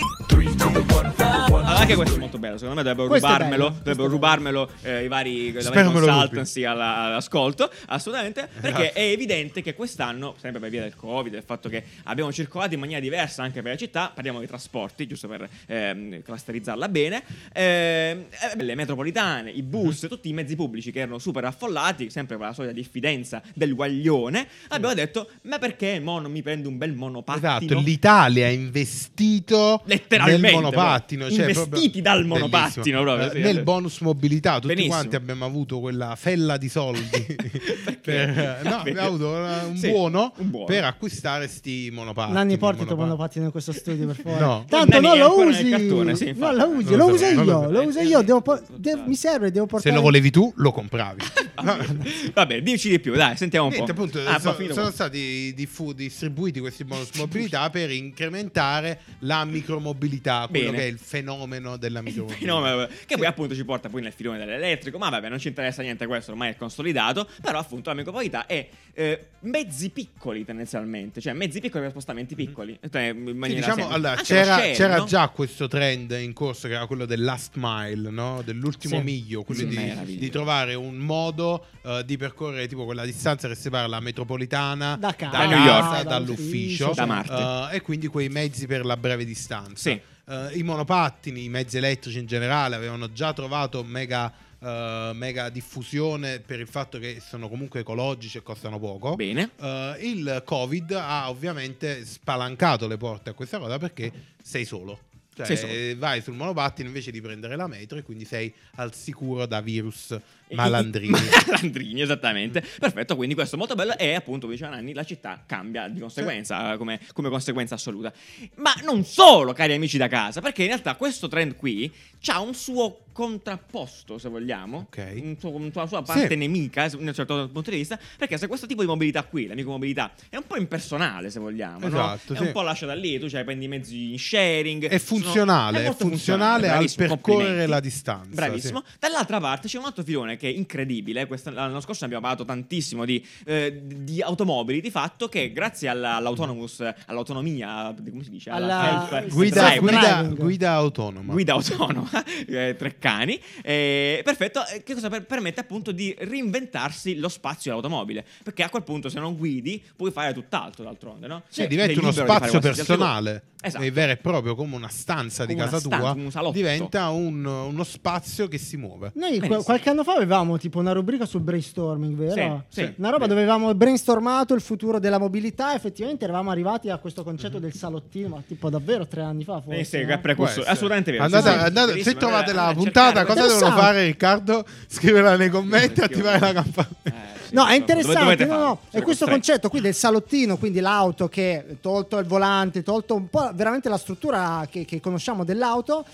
Anche 1.79 1.95
questo 1.95 2.15
è 2.15 2.19
molto 2.19 2.37
bello. 2.37 2.57
Secondo 2.57 2.75
me 2.75 2.83
dovrebbero 2.83 3.07
Questo 3.07 3.27
rubarmelo. 3.27 3.69
Dovrebbero 3.69 4.07
rubarmelo 4.09 4.69
eh, 4.81 5.03
i 5.05 5.07
vari, 5.07 5.53
consultancy 5.53 6.63
alla- 6.65 6.95
all'ascolto. 7.05 7.71
Assolutamente. 7.87 8.49
Perché 8.59 8.83
Esatto. 8.85 8.99
è 8.99 9.03
evidente 9.03 9.61
che 9.61 9.73
quest'anno, 9.73 10.35
sempre 10.39 10.59
per 10.59 10.69
via 10.69 10.81
del 10.81 10.95
Covid, 10.95 11.31
del 11.31 11.43
fatto 11.43 11.69
che 11.69 11.83
abbiamo 12.03 12.31
circolato 12.33 12.73
in 12.73 12.79
maniera 12.81 12.99
diversa 13.01 13.43
anche 13.43 13.61
per 13.61 13.71
le 13.71 13.77
città, 13.77 14.11
parliamo 14.13 14.39
di 14.41 14.47
trasporti, 14.47 15.07
giusto 15.07 15.27
per 15.29 15.47
ehm, 15.67 16.21
clusterizzarla 16.21 16.89
bene. 16.89 17.23
ehm, 17.53 18.25
eh, 18.57 18.63
le 18.63 18.75
metropolitane, 18.75 19.49
i 19.51 19.63
bus, 19.63 20.03
Mhm. 20.03 20.09
tutti 20.09 20.29
i 20.29 20.33
mezzi 20.33 20.55
pubblici 20.55 20.91
che 20.91 20.99
erano 20.99 21.17
super 21.17 21.45
affollati, 21.45 22.09
sempre 22.09 22.35
con 22.37 22.45
la 22.45 22.53
solita 22.53 22.73
diffidenza 22.73 23.41
del 23.53 23.73
guaglione, 23.73 24.47
abbiamo 24.69 24.93
detto: 24.93 25.29
Ma 25.43 25.57
perché 25.59 25.99
mo 25.99 26.19
non 26.19 26.31
mi 26.31 26.41
prendo 26.41 26.67
un 26.67 26.77
bel 26.77 26.93
monopattino? 26.93 27.47
Esatto, 27.65 27.79
l'Italia 27.79 28.47
ha 28.47 28.49
investito 28.49 29.81
Letteralmente, 29.85 30.08
nel 30.17 30.39
monopattino, 30.53 31.29
cioè 31.29 31.39
Investiti 31.47 31.79
proprio- 31.79 32.01
dal 32.01 32.25
monopattino, 32.25 33.01
proprio, 33.01 33.27
Eh, 33.27 33.31
sì. 33.31 33.39
nel 33.39 33.63
bonus 33.63 33.99
mobilità, 33.99 34.55
tutti 34.55 34.67
Benissimo. 34.67 34.93
quanti 34.95 35.15
abbiamo 35.15 35.45
avuto 35.45 35.79
quella 35.79 36.15
fella 36.15 36.57
di 36.57 36.69
soldi 36.69 37.25
Perché? 37.85 38.01
per, 38.01 38.59
no, 38.63 38.75
abbiamo 38.77 39.01
avuto 39.01 39.27
un, 39.29 39.77
Sì, 39.77 39.89
buono 39.89 40.33
un 40.37 40.49
buono. 40.49 40.65
per 40.65 40.83
acquistare 40.83 41.47
sti 41.47 41.89
monopattini. 41.93 42.33
Nanni 42.35 42.57
porti 42.57 42.81
il 42.81 42.87
tuo 42.87 42.95
monopattino 42.95 43.45
in 43.45 43.51
questo 43.51 43.71
studio 43.71 44.07
per 44.07 44.15
favore. 44.15 44.39
No. 44.39 44.65
Tanto 44.67 44.99
non 44.99 45.17
lo 45.17 45.37
usi. 45.39 45.69
cartone, 45.69 46.15
sì, 46.15 46.33
non 46.35 46.55
lo 46.55 46.67
usi, 46.69 46.95
lo 46.95 47.05
uso 47.07 47.25
io, 47.25 47.69
lo 47.69 47.81
uso 47.83 47.99
io, 47.99 48.21
devo 48.21 48.41
po- 48.41 48.61
de- 48.75 49.01
mi 49.05 49.15
serve, 49.15 49.51
devo 49.51 49.65
Se 49.65 49.71
portare 49.71 49.95
lo 49.95 50.01
volevi 50.01 50.31
tu, 50.31 50.51
lo 50.57 50.71
compravi. 50.71 51.21
Vabbè, 52.33 52.61
dici 52.61 52.89
di 52.89 52.99
più, 52.99 53.13
dai, 53.15 53.35
sentiamo 53.35 53.67
un 53.67 53.73
Niente, 53.73 53.93
po'. 53.93 54.03
appunto, 54.03 54.19
Ah, 54.27 54.39
so- 54.39 54.55
sono 54.71 54.91
stati 54.91 55.53
diffu- 55.55 55.93
distribuiti 55.93 56.59
questi 56.59 56.83
bonus 56.83 57.09
mobilità 57.15 57.69
per 57.69 57.91
incrementare 57.91 58.99
la 59.19 59.43
micromobilità, 59.45 59.97
quello 60.07 60.71
Bene. 60.71 60.77
che 60.77 60.83
è 60.83 60.87
il 60.87 60.97
fenomeno 60.99 61.77
della 61.77 62.01
micromobilità. 62.01 62.45
No, 62.45 62.59
ma- 62.61 62.87
che 63.05 63.17
poi 63.17 63.25
appunto 63.25 63.53
ci 63.55 63.63
porta 63.65 63.89
poi 63.89 64.01
nel 64.01 64.13
filone 64.13 64.37
dell'elettrico, 64.39 64.97
ma 64.97 65.09
vabbè, 65.09 65.29
non 65.29 65.39
ci 65.39 65.47
interessa 65.49 65.81
niente 65.81 66.05
questo, 66.07 66.31
ormai 66.31 66.51
è 66.51 66.55
consolidato, 66.55 67.27
però 67.41 67.59
appunto 67.59 67.89
la 67.89 67.95
micromobilità 67.95 68.45
è 68.45 68.67
eh, 68.93 69.25
mezzi 69.41 69.89
piccoli 69.89 70.43
tendenzialmente, 70.45 71.21
cioè 71.21 71.33
mezzi 71.33 71.59
piccoli 71.61 71.83
per 71.83 71.91
spostamenti 71.91 72.35
piccoli, 72.35 72.77
cioè, 72.91 73.03
in 73.15 73.39
Sì, 73.43 73.53
diciamo, 73.55 73.87
allora, 73.89 74.15
c'era, 74.15 74.57
c'era 74.71 75.03
già 75.03 75.27
questo 75.29 75.67
trend 75.67 76.11
in 76.19 76.33
corso 76.33 76.67
che 76.67 76.73
era 76.73 76.85
quello 76.85 77.05
del 77.05 77.23
last 77.23 77.53
mile, 77.55 78.09
no? 78.09 78.41
dell'ultimo 78.43 78.97
Sì. 78.97 79.03
miglio, 79.03 79.43
quello 79.43 79.63
di, 79.63 80.17
di 80.17 80.29
trovare 80.29 80.73
un 80.75 80.95
modo 80.97 81.65
eh, 81.83 82.03
di 82.05 82.17
percorrere 82.17 82.67
tipo 82.67 82.85
quella 82.85 83.05
distanza 83.05 83.47
che 83.47 83.55
separa 83.55 83.87
la 83.87 83.99
metropolitana 83.99 84.95
Da 84.97 85.13
casa, 85.15 85.37
Da 85.37 85.45
New 85.45 85.63
York. 85.65 86.03
dall'ufficio, 86.03 86.91
Da 86.93 87.05
Marte. 87.05 87.71
eh, 87.73 87.77
e 87.77 87.81
quindi 87.81 88.07
quei 88.07 88.29
mezzi 88.29 88.67
per 88.67 88.85
la 88.85 88.97
breve 88.97 89.25
distanza. 89.25 89.78
Sì. 89.79 89.99
Eh, 90.27 90.57
I 90.57 90.63
monopattini, 90.63 91.43
i 91.45 91.49
mezzi 91.49 91.77
elettrici 91.77 92.19
in 92.19 92.25
generale 92.27 92.75
avevano 92.75 93.11
già 93.11 93.33
trovato 93.33 93.83
mega, 93.83 94.31
eh, 94.59 95.11
mega 95.13 95.49
diffusione 95.49 96.39
per 96.39 96.59
il 96.59 96.67
fatto 96.67 96.99
che 96.99 97.19
sono 97.25 97.49
comunque 97.49 97.79
ecologici 97.79 98.37
e 98.37 98.43
costano 98.43 98.77
poco. 98.79 99.15
Bene. 99.15 99.51
Eh, 99.59 99.95
il 100.01 100.41
Covid 100.45 100.91
ha 100.91 101.29
ovviamente 101.29 102.05
spalancato 102.05 102.87
le 102.87 102.97
porte 102.97 103.31
a 103.31 103.33
questa 103.33 103.57
cosa 103.57 103.77
perché 103.79 104.11
sei 104.41 104.65
solo. 104.65 104.99
Cioè, 105.33 105.45
Sei 105.45 105.57
solo. 105.57 105.97
vai 105.99 106.21
sul 106.21 106.33
monopattino 106.33 106.87
invece 106.89 107.11
di 107.11 107.21
prendere 107.21 107.55
la 107.55 107.67
metro 107.67 107.97
e 107.97 108.03
quindi 108.03 108.25
sei 108.25 108.53
al 108.75 108.93
sicuro 108.93 109.45
da 109.45 109.61
virus 109.61 110.13
Malandrini. 110.55 111.17
Malandrini, 111.47 112.01
esattamente. 112.01 112.63
Perfetto, 112.79 113.15
quindi 113.15 113.35
questo 113.35 113.55
è 113.55 113.57
molto 113.57 113.75
bello 113.75 113.97
e 113.97 114.13
appunto, 114.15 114.41
come 114.41 114.53
diceva 114.53 114.71
Nanni, 114.75 114.93
la 114.93 115.03
città 115.03 115.43
cambia 115.45 115.87
di 115.87 115.99
conseguenza, 115.99 116.75
come, 116.77 116.99
come 117.13 117.29
conseguenza 117.29 117.75
assoluta. 117.75 118.11
Ma 118.55 118.73
non 118.83 119.03
solo, 119.05 119.53
cari 119.53 119.73
amici 119.73 119.97
da 119.97 120.07
casa, 120.07 120.41
perché 120.41 120.61
in 120.61 120.67
realtà 120.69 120.95
questo 120.95 121.27
trend 121.27 121.55
qui 121.55 121.91
ha 122.27 122.39
un 122.41 122.53
suo 122.53 123.03
contrapposto, 123.11 124.17
se 124.17 124.29
vogliamo, 124.29 124.87
Ok. 124.89 125.11
un 125.21 125.35
suo- 125.37 125.53
una 125.55 125.87
sua 125.87 126.01
parte 126.01 126.27
Sì. 126.29 126.35
nemica, 126.35 126.87
da 126.87 126.97
un 126.97 127.13
certo 127.13 127.49
punto 127.51 127.69
di 127.69 127.77
vista, 127.77 127.99
perché 128.17 128.37
se 128.37 128.47
questo 128.47 128.65
tipo 128.65 128.81
di 128.81 128.87
mobilità 128.87 129.23
qui, 129.23 129.45
la 129.47 129.55
micromobilità, 129.55 130.11
è 130.29 130.37
un 130.37 130.43
po' 130.47 130.55
impersonale, 130.57 131.29
se 131.29 131.39
vogliamo, 131.39 131.79
no? 131.79 131.87
Esatto, 131.87 132.33
è 132.33 132.37
sì. 132.37 132.43
un 132.43 132.51
po' 132.51 132.61
lasciata 132.61 132.93
lì, 132.93 133.19
tu 133.19 133.27
cioè, 133.29 133.43
prendi 133.43 133.65
i 133.65 133.67
mezzi 133.67 134.11
in 134.11 134.19
sharing, 134.19 134.87
È 134.87 134.97
sono- 134.97 135.21
funzionale, 135.21 135.79
è 135.81 135.85
molto 135.85 136.07
funzionale 136.07 136.69
al 136.69 136.89
percorrere 136.95 137.65
la 137.67 137.79
distanza, 137.79 138.29
Bravissimo. 138.35 138.83
Dall'altra 138.99 139.39
parte 139.39 139.67
c'è 139.67 139.77
un 139.77 139.85
altro 139.85 140.03
filone 140.03 140.37
che 140.39 140.49
è 140.49 140.51
incredibile. 140.51 141.27
questa- 141.27 141.51
l'anno 141.51 141.79
scorso 141.81 142.05
ne 142.07 142.13
abbiamo 142.15 142.21
parlato 142.25 142.45
tantissimo 142.45 143.03
di, 143.05 143.23
eh, 143.45 143.81
di 143.85 144.21
automobili. 144.21 144.79
Di 144.81 144.89
fatto, 144.89 145.27
che 145.27 145.51
grazie 145.51 145.87
alla- 145.89 146.15
all'autonomous, 146.15 146.83
all'autonomia, 147.05 147.93
come 148.09 148.23
si 148.23 148.29
dice? 148.29 148.49
Alla- 148.49 149.05
self- 149.09 149.33
Guida, 149.33 149.61
Drive, 149.67 149.79
guida, 149.79 150.23
guida 150.23 150.71
autonoma. 150.71 151.33
guida 151.33 151.53
autonoma, 151.53 152.09
eh, 152.47 152.75
tre 152.77 152.97
cani. 152.97 153.39
eh, 153.61 154.21
perfetto, 154.23 154.65
eh, 154.67 154.81
che 154.83 154.93
cosa 154.93 155.09
per- 155.09 155.25
permette 155.25 155.59
appunto 155.59 155.91
di 155.91 156.15
reinventarsi 156.17 157.17
lo 157.17 157.29
spazio 157.29 157.71
dell'automobile. 157.75 158.25
Perché 158.43 158.63
a 158.63 158.69
quel 158.69 158.83
punto, 158.83 159.09
se 159.09 159.19
non 159.19 159.35
guidi, 159.35 159.83
puoi 159.95 160.11
fare 160.11 160.33
tutt'altro 160.33 160.83
d'altronde, 160.83 161.27
no? 161.27 161.43
Sì, 161.49 161.61
Sei 161.61 161.67
diventa 161.67 161.99
uno 161.99 162.09
di 162.09 162.15
spazio 162.15 162.59
cosa. 162.59 162.59
personale, 162.59 163.43
Esatto. 163.61 163.83
è 163.83 163.91
vero 163.91 164.13
e 164.13 164.17
proprio 164.17 164.55
come 164.55 164.75
una 164.77 164.87
stanza 164.87 165.45
di 165.45 165.53
una 165.53 165.65
casa 165.65 165.79
stanza, 165.79 165.97
tua, 165.97 166.11
un 166.11 166.31
salotto. 166.31 166.53
diventa 166.53 167.09
un- 167.09 167.43
uno 167.45 167.83
spazio 167.83 168.47
che 168.47 168.57
si 168.57 168.77
muove. 168.77 169.11
Noi 169.15 169.31
Benissimo. 169.37 169.63
qualche 169.63 169.89
anno 169.89 170.05
fa 170.05 170.13
avevamo 170.13 170.57
tipo 170.57 170.79
una 170.79 170.93
rubrica 170.93 171.25
sul 171.25 171.41
brainstorming, 171.41 172.15
vero? 172.15 172.63
Sì, 172.69 172.81
sì. 172.85 172.93
Una 172.97 173.09
roba 173.09 173.27
dove 173.27 173.41
avevamo 173.41 173.73
brainstormato 173.75 174.53
il 174.53 174.61
futuro 174.61 174.97
della 174.99 175.17
mobilità. 175.19 175.73
Effettivamente 175.73 176.23
eravamo 176.23 176.51
arrivati 176.51 176.89
a 176.89 176.97
questo 176.99 177.23
concetto 177.25 177.59
del 177.59 177.73
salottino, 177.73 178.29
ma 178.29 178.43
tipo 178.47 178.69
davvero 178.69 179.05
tre 179.07 179.23
anni 179.23 179.43
fa, 179.43 179.59
forse. 179.59 179.77
Eh 179.79 179.83
sì, 179.83 180.05
no? 180.05 180.19
precursore. 180.21 180.65
Assolutamente 180.69 181.11
vero. 181.11 181.23
Andate, 181.25 181.49
Sì, 181.51 181.57
andate- 181.57 182.03
se 182.03 182.15
trovate 182.15 182.53
la 182.53 182.71
puntata, 182.73 183.25
cosa 183.25 183.45
devono 183.45 183.71
fare, 183.75 184.05
Riccardo? 184.05 184.65
Scriverla 184.87 185.35
nei 185.35 185.49
commenti 185.49 185.99
e 185.99 186.03
attivare 186.05 186.53
la. 186.53 186.63
Eh, 187.03 187.11
sì, 187.49 187.55
No, 187.55 187.65
è 187.65 187.73
interessante, 187.75 188.45
no, 188.45 188.57
no, 188.57 188.79
è 188.91 189.01
questo 189.01 189.25
concetto 189.25 189.69
qui 189.69 189.81
del 189.81 189.95
salottino, 189.95 190.57
quindi 190.57 190.79
l'auto 190.79 191.27
che 191.27 191.77
tolto 191.81 192.19
il 192.19 192.25
volante, 192.27 192.83
tolto 192.83 193.15
un 193.15 193.27
po' 193.27 193.48
veramente 193.53 193.89
la 193.89 193.97
struttura 193.97 194.67
che, 194.69 194.85
che 194.85 194.99
conosciamo 194.99 195.43
dell'auto, 195.43 196.05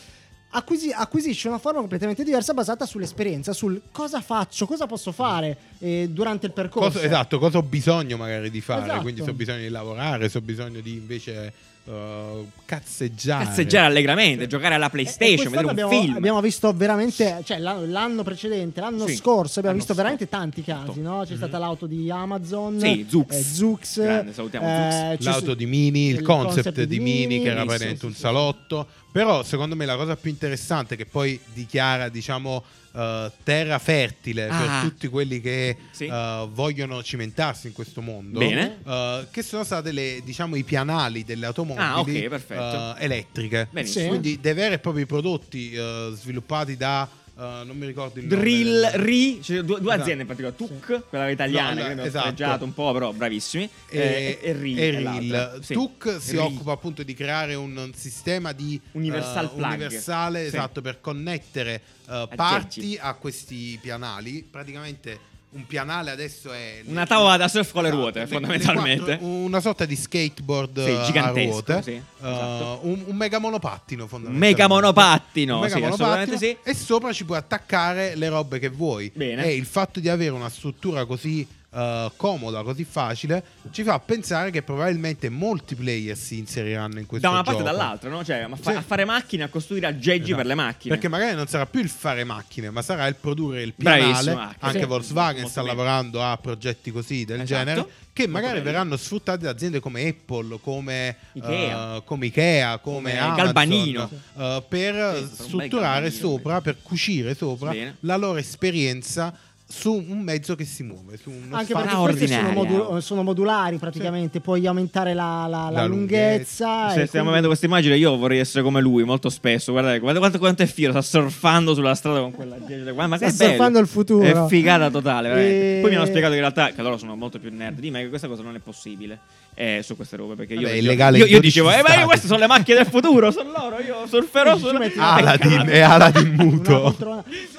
acquisi- 0.49 0.91
acquisisce 0.91 1.47
una 1.47 1.57
forma 1.57 1.79
completamente 1.79 2.23
diversa 2.23 2.53
basata 2.53 2.85
sull'esperienza, 2.85 3.53
sul 3.53 3.81
cosa 3.91 4.21
faccio, 4.21 4.65
cosa 4.65 4.87
posso 4.87 5.11
fare 5.11 5.57
eh, 5.79 6.07
durante 6.09 6.45
il 6.47 6.51
percorso. 6.51 6.91
Cosa- 6.91 7.05
esatto, 7.05 7.39
cosa 7.39 7.57
ho 7.57 7.63
bisogno 7.63 8.17
magari 8.17 8.49
di 8.49 8.61
fare? 8.61 8.83
Esatto. 8.83 9.01
Quindi 9.01 9.23
se 9.23 9.29
ho 9.29 9.33
bisogno 9.33 9.59
di 9.59 9.69
lavorare, 9.69 10.29
se 10.29 10.37
ho 10.37 10.41
bisogno 10.41 10.79
di 10.79 10.93
invece 10.93 11.53
uh, 11.85 12.47
cazzeggiare. 12.65 13.45
Cazzeggiare 13.45 13.85
allegramente, 13.87 14.47
giocare 14.47 14.75
alla 14.75 14.85
E- 14.85 14.87
e 14.87 14.91
PlayStation, 14.91 15.45
vedere 15.45 15.63
un 15.63 15.69
abbiamo, 15.69 15.89
film. 15.91 16.15
abbiamo 16.15 16.41
visto 16.41 16.73
veramente, 16.73 17.41
cioè 17.43 17.57
l'anno, 17.59 17.85
l'anno 17.85 18.23
precedente, 18.23 18.81
l'anno 18.81 19.07
Sì, 19.07 19.15
scorso, 19.15 19.59
abbiamo 19.59 19.77
l'anno 19.77 19.85
visto 19.85 19.93
scorso. 19.93 20.01
veramente 20.01 20.29
tanti 20.29 20.63
casi. 20.63 21.01
No? 21.01 21.23
C'è 21.25 21.35
stata 21.35 21.57
l'auto 21.57 21.85
di 21.85 22.09
Amazon, 22.09 22.79
Sì, 22.79 23.05
Zux. 23.07 23.31
eh, 23.31 23.41
Zux, 23.43 24.01
Grande, 24.01 24.33
salutiamo 24.33 24.67
eh, 24.67 25.17
ci 25.19 25.23
L'auto 25.25 25.53
di 25.53 25.65
Mini, 25.65 26.07
il, 26.07 26.15
il 26.17 26.21
concept, 26.21 26.83
di 26.83 26.99
Mini, 26.99 27.41
che 27.41 27.49
era 27.49 27.63
un 27.63 27.69
sì, 27.77 27.97
sì, 27.99 28.13
salotto. 28.13 28.87
Però 29.11 29.43
secondo 29.43 29.75
me 29.75 29.85
la 29.85 29.95
cosa 29.95 30.15
più 30.17 30.29
interessante 30.29 30.95
che 30.97 31.05
poi 31.05 31.39
dichiara, 31.53 32.09
diciamo, 32.09 32.63
eh, 32.95 33.31
terra 33.43 33.77
fertile 33.79 34.47
Ah. 34.47 34.57
per 34.81 34.89
tutti 34.89 35.07
quelli 35.07 35.41
che 35.41 35.75
Sì. 35.91 36.05
eh, 36.05 36.47
vogliono 36.51 37.03
cimentarsi 37.03 37.67
in 37.67 37.73
questo 37.73 38.01
mondo, 38.01 38.39
Bene. 38.39 38.77
eh, 38.85 39.27
che 39.31 39.41
sono 39.43 39.63
state 39.63 39.91
le, 39.91 40.21
diciamo, 40.23 40.55
i 40.55 40.63
pianali 40.63 41.23
delle 41.23 41.45
automobili 41.45 41.85
Ah, 41.85 41.99
ok, 41.99 42.27
perfetto. 42.27 42.97
eh, 42.97 43.03
elettriche. 43.03 43.67
Benissimo. 43.71 44.03
Sì. 44.03 44.09
Quindi 44.09 44.39
dei 44.39 44.53
veri 44.53 44.73
e 44.75 44.79
propri 44.79 45.05
prodotti 45.05 45.73
sviluppati 46.13 46.77
da 46.77 47.07
eh, 47.37 47.63
non 47.65 47.75
mi 47.77 47.85
ricordo 47.85 48.19
il 48.19 48.25
nome 48.27 48.41
Drill, 48.41 48.81
del- 48.91 48.91
Ri, 49.01 49.41
cioè 49.43 49.57
due, 49.61 49.79
due 49.79 49.87
Esatto. 49.89 50.01
aziende 50.01 50.21
in 50.21 50.27
particolare, 50.27 50.55
Tuc, 50.55 51.07
quella 51.09 51.29
italiana, 51.29 51.69
No, 51.69 51.75
che 51.75 51.81
la- 51.81 51.85
abbiamo 51.89 52.07
esatto. 52.07 52.25
sfregiato 52.25 52.63
un 52.65 52.73
po', 52.73 52.93
però 52.93 53.11
bravissimi, 53.13 53.69
e, 53.89 53.99
eh, 53.99 54.39
e 54.41 54.53
Ri. 54.53 54.77
e 54.77 54.89
è 54.89 54.99
l'altra. 55.01 55.49
Reel. 55.51 55.63
Sì. 55.63 55.73
Tuc 55.73 56.17
si 56.19 56.31
Ri. 56.31 56.37
occupa 56.37 56.71
appunto 56.71 57.03
di 57.03 57.13
creare 57.13 57.55
un, 57.55 57.91
sistema 57.95 58.51
di 58.53 58.79
Universal 58.93 59.51
plug. 59.53 59.65
universale 59.69 60.41
Sì. 60.41 60.47
esatto 60.47 60.81
per 60.81 61.01
connettere 61.01 61.81
eh, 62.09 62.27
parti 62.35 62.97
a 62.99 63.13
questi 63.15 63.77
pianali 63.81 64.47
praticamente 64.49 65.33
un 65.55 65.65
pianale 65.65 66.11
adesso 66.11 66.51
è 66.51 66.81
Una 66.85 67.05
tavola 67.05 67.37
da 67.37 67.47
surf 67.47 67.71
con 67.71 67.83
le 67.83 67.87
Esatto, 67.87 68.01
ruote, 68.03 68.19
le- 68.19 68.27
fondamentalmente. 68.27 69.11
le 69.11 69.17
quattro- 69.17 69.27
una 69.27 69.59
sorta 69.61 69.85
di 69.85 69.95
skateboard 69.95 70.83
Sì, 70.83 70.89
eh, 70.89 70.95
a 70.95 71.03
gigantesco, 71.03 71.49
ruote 71.51 71.81
sì, 71.81 71.91
eh, 71.91 72.01
esatto. 72.19 72.79
un, 72.83 73.03
un 73.07 73.15
mega 73.15 73.39
monopattino 73.39 74.05
fondamentalmente 74.07 74.61
mega 74.61 74.67
monopattino, 74.67 75.59
mega 75.59 75.75
sì, 75.75 75.81
monopattino, 75.81 76.37
sì. 76.37 76.57
e 76.61 76.73
sopra 76.75 77.13
ci 77.13 77.23
puoi 77.25 77.37
attaccare 77.37 78.15
le 78.15 78.27
robe 78.29 78.59
che 78.59 78.69
vuoi 78.69 79.09
Bene. 79.15 79.45
e 79.45 79.55
il 79.55 79.65
fatto 79.65 79.99
di 80.01 80.09
avere 80.09 80.31
una 80.31 80.49
struttura 80.49 81.05
così 81.05 81.47
eh, 81.75 82.11
comoda, 82.15 82.63
così 82.63 82.85
facile, 82.85 83.43
ci 83.71 83.83
fa 83.83 83.99
pensare 83.99 84.49
che 84.51 84.61
probabilmente 84.61 85.27
molti 85.29 85.75
player 85.75 86.15
si 86.15 86.37
inseriranno 86.37 86.99
in 86.99 87.05
questo 87.05 87.27
Da 87.27 87.33
una 87.33 87.43
parte 87.43 87.61
e 87.61 87.63
gioco. 87.65 87.75
dall'altra, 87.77 88.09
no? 88.09 88.23
Cioè, 88.23 88.37
a, 88.49 88.55
fa- 88.55 88.71
Sì. 88.71 88.77
a 88.77 88.81
fare 88.81 89.03
macchine, 89.05 89.43
a 89.43 89.49
costruire 89.49 89.87
aggeggi 89.87 90.21
Esatto. 90.31 90.35
per 90.37 90.45
le 90.45 90.53
macchine. 90.55 90.93
Perché 90.93 91.09
magari 91.09 91.35
non 91.35 91.47
sarà 91.47 91.65
più 91.65 91.81
il 91.81 91.89
fare 91.89 92.23
macchine, 92.23 92.69
ma 92.69 92.81
sarà 92.81 93.05
il 93.07 93.15
produrre 93.15 93.61
il 93.63 93.73
pianale. 93.73 94.03
Bravissimo, 94.33 94.53
anche. 94.59 94.79
Sì. 94.79 94.85
Volkswagen 94.85 95.47
sta 95.47 95.61
lavorando 95.61 96.23
a 96.23 96.37
progetti 96.37 96.91
così 96.91 97.25
del 97.25 97.41
Esatto. 97.41 97.63
genere, 97.65 97.87
che 98.13 98.27
magari 98.27 98.61
verranno 98.61 98.95
sfruttati 98.95 99.43
da 99.43 99.49
aziende 99.49 99.81
come 99.81 100.07
Apple, 100.07 100.57
come 100.61 101.15
Ikea. 101.33 101.95
eh, 101.97 102.03
come, 102.05 102.25
Ikea, 102.27 102.77
come, 102.77 103.09
Come 103.11 103.17
Amazon, 103.19 103.43
Galbanino. 103.43 104.09
eh, 104.37 104.63
per 104.69 105.27
Sì, 105.35 105.43
strutturare 105.43 106.11
sopra, 106.11 106.61
per 106.61 106.77
cucire 106.81 107.35
sopra 107.35 107.71
Bene. 107.71 107.97
la 108.01 108.15
loro 108.15 108.37
esperienza 108.39 109.37
su 109.67 109.93
un 109.93 110.19
mezzo 110.19 110.53
che 110.55 110.63
si 110.63 110.83
muove, 110.83 111.17
su 111.17 111.31
uno 111.31 111.55
Anche 111.55 111.73
perché 111.73 111.95
queste 111.95 112.27
sono, 112.27 112.39
Straordinaria. 112.39 112.77
modu- 112.83 112.97
sono 113.01 113.23
modulari 113.23 113.77
praticamente, 113.77 114.39
puoi 114.39 114.65
aumentare 114.67 115.15
la, 115.15 115.47
la- 115.49 115.69
la 115.71 115.81
La 115.81 115.85
lunghezza. 115.87 116.89
Se 116.91 117.01
e 117.01 117.07
stiamo 117.07 117.09
quindi- 117.09 117.25
vedendo 117.29 117.47
questa 117.47 117.65
immagine, 117.65 117.97
io 117.97 118.15
vorrei 118.15 118.37
essere 118.39 118.63
come 118.63 118.79
lui 118.79 119.03
molto 119.03 119.29
spesso. 119.29 119.71
Guardate, 119.71 119.97
guardate 119.99 120.19
quanto, 120.19 120.37
quanto 120.39 120.61
è 120.63 120.65
fiero, 120.67 120.91
sta 120.91 121.01
surfando 121.01 121.73
sulla 121.73 121.95
strada 121.95 122.19
con 122.19 122.31
quella 122.31 122.57
gente. 122.65 122.93
Ma 122.93 123.05
Sta 123.07 123.17
che 123.25 123.31
bello. 123.33 123.49
surfando 123.51 123.79
il 123.79 123.87
futuro. 123.87 124.45
È 124.45 124.47
figata 124.47 124.89
totale. 124.91 125.29
E- 125.33 125.79
Poi 125.81 125.89
mi 125.89 125.95
hanno 125.95 126.05
spiegato 126.05 126.29
che 126.33 126.37
in 126.39 126.41
realtà, 126.45 126.71
che 126.71 126.81
loro 126.83 126.97
sono 126.97 127.15
molto 127.15 127.39
più 127.39 127.49
nerd 127.51 127.79
di 127.79 127.89
me, 127.89 128.01
che 128.03 128.09
questa 128.09 128.27
cosa 128.27 128.43
non 128.43 128.53
è 128.55 128.59
possibile. 128.59 129.17
Eh, 129.57 129.79
su 129.83 129.95
queste 129.95 130.17
robe, 130.17 130.35
perché 130.35 130.53
io, 130.53 130.61
Vabbè, 130.61 130.71
è 130.73 130.75
io- 130.75 130.81
illegale 130.81 131.17
io, 131.17 131.23
io 131.25 131.31
12 131.39 131.47
dicevo, 131.61 131.71
eh, 131.71 131.81
ma 131.81 131.97
io, 132.01 132.05
queste 132.05 132.27
sono 132.27 132.39
le 132.39 132.47
macchine 132.47 132.77
del 132.77 132.87
futuro, 132.87 133.31
sono 133.31 133.51
loro, 133.55 133.79
io 133.79 134.05
surferò 134.05 134.57
Sì, 134.57 134.63
su 134.63 134.99
Aladdin, 134.99 135.65
è 135.69 135.79
Aladdin 135.79 136.33
muto. 136.37 136.93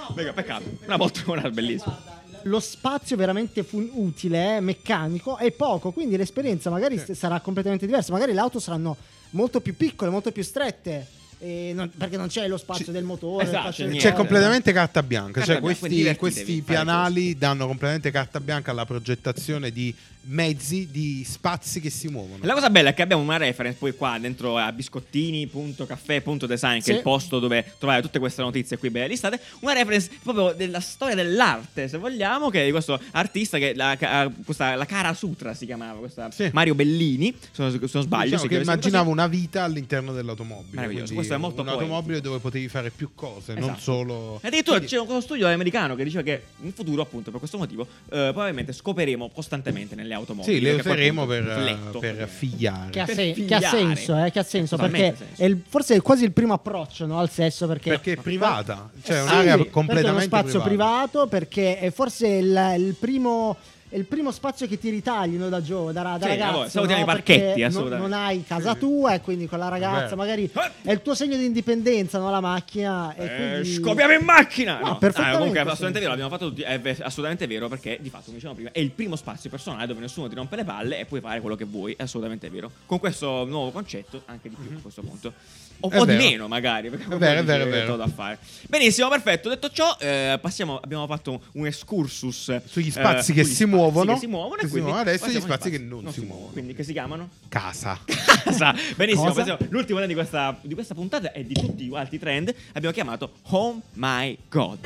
Poltrona- 0.06 0.32
Peccato. 0.32 0.64
Una 0.86 0.96
poltrona 0.96 1.50
bellissima. 1.50 2.14
Lo 2.42 2.60
spazio 2.60 3.16
veramente 3.16 3.64
fun- 3.64 3.90
utile, 3.94 4.56
eh, 4.56 4.60
meccanico, 4.60 5.36
è 5.36 5.50
poco, 5.50 5.90
quindi 5.90 6.16
l'esperienza 6.16 6.70
magari 6.70 6.96
s- 6.98 7.12
sarà 7.12 7.40
completamente 7.40 7.86
diversa. 7.86 8.12
Magari 8.12 8.32
le 8.32 8.40
auto 8.40 8.60
saranno 8.60 8.96
molto 9.30 9.60
più 9.60 9.74
piccole, 9.76 10.10
molto 10.10 10.30
più 10.30 10.44
strette, 10.44 11.06
non- 11.38 11.90
perché 11.96 12.16
non 12.16 12.28
c'è 12.28 12.48
lo 12.48 12.56
spazio 12.56 12.86
Ci- 12.86 12.92
del 12.92 13.04
motore. 13.04 13.44
Esatto, 13.44 13.70
c'è 13.70 13.88
C'è 13.90 14.12
completamente 14.12 14.72
carta 14.72 15.02
bianca, 15.02 15.40
Carta 15.40 15.52
cioè 15.52 15.60
bianca, 15.60 15.78
questi, 15.78 16.16
questi 16.16 16.62
pianali 16.62 17.36
danno 17.36 17.66
completamente 17.66 18.10
carta 18.10 18.40
bianca 18.40 18.70
alla 18.70 18.86
progettazione 18.86 19.70
di 19.70 19.94
mezzi, 20.28 20.88
di 20.90 21.22
spazi 21.24 21.80
che 21.80 21.88
si 21.90 22.08
muovono. 22.08 22.44
La 22.44 22.54
cosa 22.54 22.68
bella 22.68 22.88
è 22.90 22.94
che 22.94 23.02
abbiamo 23.02 23.22
una 23.22 23.36
reference 23.36 23.78
poi 23.78 23.94
qua 23.94 24.18
dentro 24.18 24.56
a 24.58 24.72
biscottini.caffè.design, 24.72 26.76
che 26.78 26.82
Sì. 26.82 26.90
è 26.90 26.94
il 26.96 27.02
posto 27.02 27.38
dove 27.38 27.64
trovare 27.78 28.02
tutte 28.02 28.18
queste 28.18 28.42
notizie 28.42 28.76
qui 28.78 28.90
belle 28.90 29.06
listate. 29.08 29.38
Una 29.60 29.72
reference 29.74 30.10
proprio 30.22 30.52
della 30.56 30.80
storia 30.80 31.14
dell'arte, 31.14 31.86
se 31.88 31.96
vogliamo, 31.98 32.48
che 32.50 32.62
è 32.62 32.64
di 32.64 32.70
questo 32.72 32.98
artista 33.12 33.58
che 33.58 33.72
la, 33.74 33.96
questa, 34.44 34.74
la 34.74 34.84
Cara 34.84 35.14
Sutra 35.14 35.54
si 35.54 35.64
chiamava, 35.66 35.98
questa 35.98 36.28
Sì. 36.32 36.50
Mario 36.52 36.74
Bellini, 36.74 37.32
se 37.52 37.62
non, 37.62 37.70
se 37.70 37.78
non 37.92 38.02
sbaglio. 38.02 38.24
Diciamo 38.30 38.42
si 38.42 38.48
che 38.48 38.56
immaginavo 38.56 39.10
una 39.10 39.26
vita 39.28 39.62
all'interno 39.64 40.12
dell'automobile. 40.12 40.74
Meraviglioso, 40.76 41.14
è 41.34 41.36
molto 41.38 41.62
un'automobile 41.62 42.20
dove 42.20 42.38
potevi 42.38 42.68
fare 42.68 42.90
più 42.90 43.10
cose, 43.14 43.54
non 43.54 43.62
Esatto. 43.64 43.80
solo. 43.80 44.38
E 44.42 44.48
addirittura 44.48 44.76
Quindi- 44.78 44.94
c'è 44.94 45.00
uno 45.00 45.20
studio 45.20 45.48
americano 45.48 45.94
che 45.94 46.04
dice 46.04 46.22
che 46.22 46.42
in 46.62 46.72
futuro, 46.72 47.02
appunto, 47.02 47.30
per 47.30 47.38
questo 47.38 47.58
motivo, 47.58 47.82
eh, 47.82 48.30
probabilmente 48.32 48.72
scoperemo 48.72 49.30
costantemente 49.30 49.94
nelle 49.94 50.14
automobili. 50.14 50.54
Sì, 50.56 50.60
le 50.60 50.72
useremo 50.74 51.26
per, 51.26 51.44
fletto, 51.44 51.98
per 51.98 52.28
figliare. 52.28 52.90
Che 52.90 53.00
ha, 53.00 53.04
Per 53.04 53.14
sen- 53.14 53.34
che 53.46 53.54
ha 53.54 53.58
figliare. 53.60 53.78
senso, 53.78 54.24
eh, 54.24 54.30
che 54.30 54.38
ha 54.38 54.42
senso 54.44 54.76
perché 54.76 55.14
senso. 55.16 55.42
è 55.42 55.44
il- 55.46 55.62
forse 55.66 55.94
è 55.96 56.00
quasi 56.02 56.24
il 56.24 56.32
primo 56.32 56.52
approccio 56.52 57.06
no, 57.06 57.18
al 57.18 57.30
sesso 57.30 57.66
perché, 57.66 57.90
Perché 57.90 58.12
è 58.12 58.16
privata, 58.16 58.90
cioè 59.02 59.16
è 59.16 59.18
Eh 59.18 59.22
sì, 59.22 59.32
un'area 59.32 59.40
perché 59.42 59.50
è 59.50 59.54
uno 59.62 59.70
completamente 59.70 60.24
spazio 60.26 60.60
privata. 60.62 60.68
privato 61.08 61.26
perché 61.26 61.78
è 61.78 61.90
forse 61.90 62.26
il, 62.28 62.74
il 62.78 62.94
primo 62.98 63.56
è 63.88 63.96
il 63.96 64.04
primo 64.04 64.30
spazio 64.32 64.66
che 64.66 64.78
ti 64.78 64.90
ritaglino 64.90 65.48
da 65.48 65.62
giovane, 65.62 65.92
da, 65.92 66.02
da 66.02 66.18
Sì, 66.20 66.26
ragazzo. 66.28 66.58
vabbè, 66.58 66.68
salutiamo 66.70 67.04
no? 67.04 67.10
i 67.10 67.12
parchetti, 67.12 67.40
Perché 67.40 67.60
non- 67.60 67.68
assolutamente. 67.70 68.08
Non, 68.08 68.18
hai 68.18 68.44
casa 68.44 68.74
tua 68.74 69.14
e 69.14 69.20
quindi 69.20 69.46
con 69.46 69.58
la 69.58 69.68
ragazza 69.68 70.00
Vero. 70.04 70.16
magari 70.16 70.50
Eh! 70.52 70.70
è 70.82 70.92
il 70.92 71.02
tuo 71.02 71.14
segno 71.14 71.36
di 71.36 71.44
indipendenza, 71.44 72.18
no? 72.18 72.30
La 72.30 72.40
macchina. 72.40 73.14
E 73.14 73.24
Eh, 73.24 73.36
quindi... 73.60 73.72
scopiamo 73.74 74.12
in 74.12 74.24
macchina! 74.24 74.78
No, 74.80 74.86
No, 74.86 74.98
perfettamente, 74.98 75.34
ah, 75.36 75.38
comunque 75.38 75.58
è 75.60 75.62
assolutamente 75.62 75.98
vero, 76.00 76.10
l'abbiamo 76.10 76.30
fatto 76.30 76.48
tutti. 76.48 76.62
È 76.62 76.80
assolutamente 77.02 77.46
vero 77.46 77.68
perché 77.68 77.98
di 78.00 78.08
fatto, 78.10 78.24
come 78.24 78.34
dicevamo 78.36 78.56
prima, 78.58 78.72
è 78.72 78.80
il 78.80 78.90
primo 78.90 79.16
spazio 79.16 79.48
personale 79.50 79.86
dove 79.86 80.00
nessuno 80.00 80.28
ti 80.28 80.34
rompe 80.34 80.56
le 80.56 80.64
palle 80.64 80.98
e 80.98 81.04
puoi 81.04 81.20
fare 81.20 81.40
quello 81.40 81.56
che 81.56 81.64
vuoi. 81.64 81.94
È 81.96 82.02
assolutamente 82.02 82.48
vero. 82.50 82.70
Con 82.86 82.98
questo 82.98 83.44
nuovo 83.44 83.70
concetto, 83.70 84.22
anche 84.26 84.48
di 84.48 84.56
più 84.58 84.76
a 84.76 84.80
questo 84.80 85.02
punto. 85.02 85.32
O, 85.80 85.90
o 85.92 86.04
di 86.04 86.14
meno, 86.16 86.48
magari. 86.48 86.88
Perché 86.90 87.04
È 87.14 87.16
vero, 87.16 87.40
è 87.40 87.44
vero, 87.44 87.64
è 87.64 87.68
vero. 87.68 87.96
da 87.96 88.06
fare. 88.08 88.38
Benissimo, 88.68 89.08
perfetto. 89.08 89.48
Detto 89.48 89.70
ciò, 89.70 89.96
eh, 90.00 90.38
passiamo. 90.40 90.78
Abbiamo 90.82 91.06
fatto 91.06 91.40
un 91.52 91.66
excursus 91.66 92.60
Sugli 92.64 92.90
spazi 92.90 93.32
eh, 93.32 93.34
che 93.34 93.44
sugli 93.44 93.54
si 93.54 93.64
muovono. 93.66 94.14
Che 94.14 94.18
si 94.20 94.26
muovono 94.26 94.54
e 94.56 94.58
Che 94.60 94.64
si 94.66 94.70
quindi 94.72 94.90
muovono. 94.90 95.10
Adesso 95.10 95.28
gli 95.28 95.40
spazi 95.40 95.68
agli 95.68 95.72
che 95.76 95.78
non 95.82 96.12
si 96.12 96.20
muovono. 96.20 96.50
Quindi 96.52 96.74
che 96.74 96.82
si 96.82 96.92
chiamano? 96.92 97.28
Casa. 97.48 97.98
casa. 98.06 98.74
Benissimo, 98.96 99.24
Cosa? 99.28 99.40
passiamo- 99.40 99.58
l'ultimo 99.70 100.04
di 100.06 100.14
questa, 100.14 100.56
di 100.62 100.74
questa 100.74 100.94
puntata 100.94 101.32
e 101.32 101.44
di 101.44 101.54
tutti 101.54 101.84
gli 101.84 101.94
altri 101.94 102.18
trend 102.18 102.54
abbiamo 102.72 102.94
chiamato 102.94 103.32
Oh 103.50 103.80
My 103.94 104.36
God. 104.48 104.78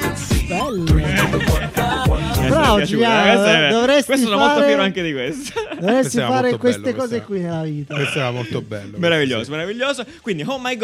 Bello. 0.49 0.85
Questa 0.85 2.49
Bravo, 2.49 2.82
Giuliano, 2.82 3.20
eh, 3.30 3.35
questa 3.37 3.68
dovresti 3.68 4.04
questo 4.06 4.26
sono 4.26 4.38
molto 4.38 4.54
fare- 4.54 4.66
fiero 4.66 4.82
anche 4.82 5.02
di 5.02 5.12
questo. 5.12 5.52
Dovresti 5.61 5.87
Questo 6.00 6.18
era 6.18 6.28
fare 6.28 6.40
molto 6.42 6.59
queste 6.59 6.80
bello, 6.80 6.97
cose 6.97 7.09
questa- 7.09 7.26
qui 7.26 7.40
nella 7.40 7.62
vita. 7.62 7.94
Questo 7.94 8.18
era 8.18 8.30
molto 8.30 8.62
bello. 8.62 8.99
Meraviglioso, 8.99 9.50
meraviglioso. 9.50 10.04
Quindi, 10.20 10.42
oh 10.47 10.59
my 10.61 10.76
god, 10.76 10.79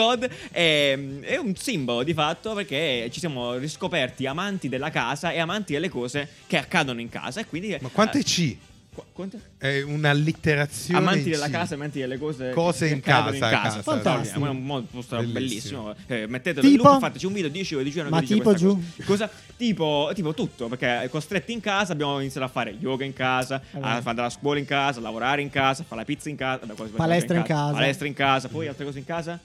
è, 0.50 0.98
è 1.22 1.36
un 1.36 1.54
simbolo 1.56 2.02
di 2.02 2.14
fatto 2.14 2.54
perché 2.54 3.08
ci 3.10 3.18
siamo 3.20 3.54
riscoperti 3.56 4.26
amanti 4.26 4.68
della 4.68 4.90
casa 4.90 5.30
e 5.32 5.38
amanti 5.38 5.72
delle 5.72 5.88
cose 5.88 6.28
che 6.46 6.56
accadono 6.58 7.00
in 7.00 7.08
casa. 7.08 7.40
E 7.40 7.46
quindi, 7.46 7.76
Ma 7.80 7.88
quante 7.88 8.18
eh, 8.18 8.22
C? 8.24 8.56
qu- 8.94 9.04
quante? 9.12 9.40
È 9.58 9.82
un'allitterazione. 9.82 10.98
Amanti 10.98 11.24
in 11.24 11.30
della 11.30 11.50
casa, 11.50 11.74
amanti 11.74 11.98
delle 12.00 12.18
cose, 12.18 12.50
Cose 12.50 12.86
che 12.86 12.92
in 12.94 12.98
accadono 12.98 13.38
casa, 13.38 13.44
in 13.46 13.52
casa. 13.52 13.68
casa, 13.78 13.82
Fantastico. 13.82 14.46
È 14.46 14.48
un 14.48 14.64
modo 14.64 14.86
posto 14.90 15.16
bellissimo. 15.16 15.82
Bellissimo. 15.84 15.94
Eh, 16.22 16.26
mettetelo 16.26 16.66
in 16.66 16.72
Tipo? 16.76 16.88
loop, 16.88 17.00
fateci 17.00 17.26
un 17.26 17.32
video 17.32 17.48
10 17.50 17.74
o 17.74 17.82
10 17.82 18.00
anni 18.00 18.10
Ma 18.10 18.22
tipo 18.22 18.54
giù? 18.54 18.74
Cosa. 18.96 19.04
Cosa? 19.04 19.30
Tipo, 19.56 20.10
tipo 20.14 20.34
tutto, 20.34 20.68
perché 20.68 21.08
costretti 21.10 21.52
in 21.52 21.60
casa 21.60 21.92
abbiamo 21.92 22.20
iniziato 22.20 22.46
a 22.46 22.50
fare 22.50 22.76
yoga 22.78 23.04
in 23.06 23.14
casa, 23.14 23.60
Eh 23.72 23.78
a 23.80 23.96
beh. 23.96 24.02
fare 24.02 24.16
la 24.18 24.28
scuola 24.30 24.58
in 24.58 24.66
casa, 24.66 24.98
a 24.98 25.02
lavorare 25.02 25.40
in 25.40 25.48
casa, 25.50 25.80
a 25.82 25.84
fare 25.86 26.00
la 26.02 26.06
pizza 26.06 26.28
in 26.28 26.36
casa, 26.36 26.66
vabbè, 26.66 26.88
Palestra 26.90 27.36
in 27.38 27.42
casa. 27.42 27.72
palestra 27.72 28.06
in 28.06 28.12
casa, 28.14 28.48
poi 28.48 28.66
altre 28.68 28.84
cose 28.84 28.98
in 28.98 29.04
casa. 29.06 29.40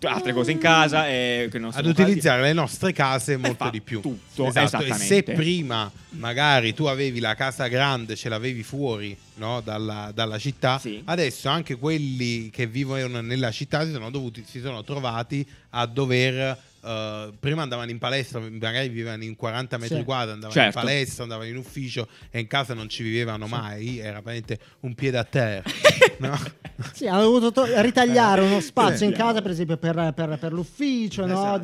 Altre 0.00 0.32
cose 0.32 0.52
in 0.52 0.58
casa 0.58 1.08
e 1.08 1.48
non 1.54 1.66
ad 1.66 1.72
fatti. 1.74 1.88
utilizzare 1.88 2.42
le 2.42 2.52
nostre 2.52 2.92
case 2.92 3.36
molto 3.36 3.68
di 3.68 3.80
più. 3.80 4.00
tutto, 4.00 4.46
esatto. 4.46 4.84
E 4.84 4.92
se 4.94 5.22
prima 5.24 5.90
magari 6.10 6.72
tu 6.72 6.84
avevi 6.84 7.18
la 7.18 7.34
casa 7.34 7.66
grande, 7.66 8.14
ce 8.14 8.28
l'avevi 8.28 8.62
fuori 8.62 9.16
no, 9.34 9.60
dalla, 9.60 10.12
dalla 10.14 10.38
città, 10.38 10.78
Sì. 10.78 11.02
adesso 11.04 11.48
anche 11.48 11.76
quelli 11.76 12.48
che 12.50 12.66
vivono 12.68 13.20
nella 13.20 13.50
città 13.50 13.84
si 13.84 13.90
sono, 13.92 14.10
dovuti, 14.10 14.44
si 14.48 14.60
sono 14.60 14.84
trovati 14.84 15.44
a 15.70 15.84
dover. 15.86 16.56
Eh, 16.84 17.32
prima 17.38 17.62
andavano 17.62 17.90
in 17.90 17.98
palestra, 17.98 18.40
magari 18.40 18.88
vivevano 18.88 19.24
in 19.24 19.36
40 19.36 19.78
metri 19.78 19.96
Sì. 19.98 20.04
quadri, 20.04 20.32
andavano 20.32 20.52
Certo. 20.60 20.78
in 20.78 20.84
palestra, 20.84 21.22
andavano 21.24 21.48
in 21.48 21.56
ufficio 21.56 22.08
e 22.30 22.40
in 22.40 22.46
casa 22.46 22.74
non 22.74 22.88
ci 22.88 23.02
vivevano 23.02 23.46
mai, 23.46 23.98
era 23.98 24.20
veramente 24.20 24.58
un 24.80 24.94
piede 24.94 25.18
a 25.18 25.24
terra. 25.24 25.62
no? 26.18 26.38
Sì, 26.92 27.06
hanno 27.06 27.22
dovuto 27.22 27.52
to- 27.52 27.80
ritagliare 27.80 28.42
uno 28.42 28.60
spazio 28.60 29.06
in 29.06 29.12
Sì. 29.12 29.18
casa, 29.18 29.42
per 29.42 29.50
esempio, 29.50 29.76
per, 29.76 30.12
per- 30.14 30.38
per 30.38 30.52
l'ufficio, 30.52 31.26
no? 31.26 31.32
Esatto. 31.32 31.58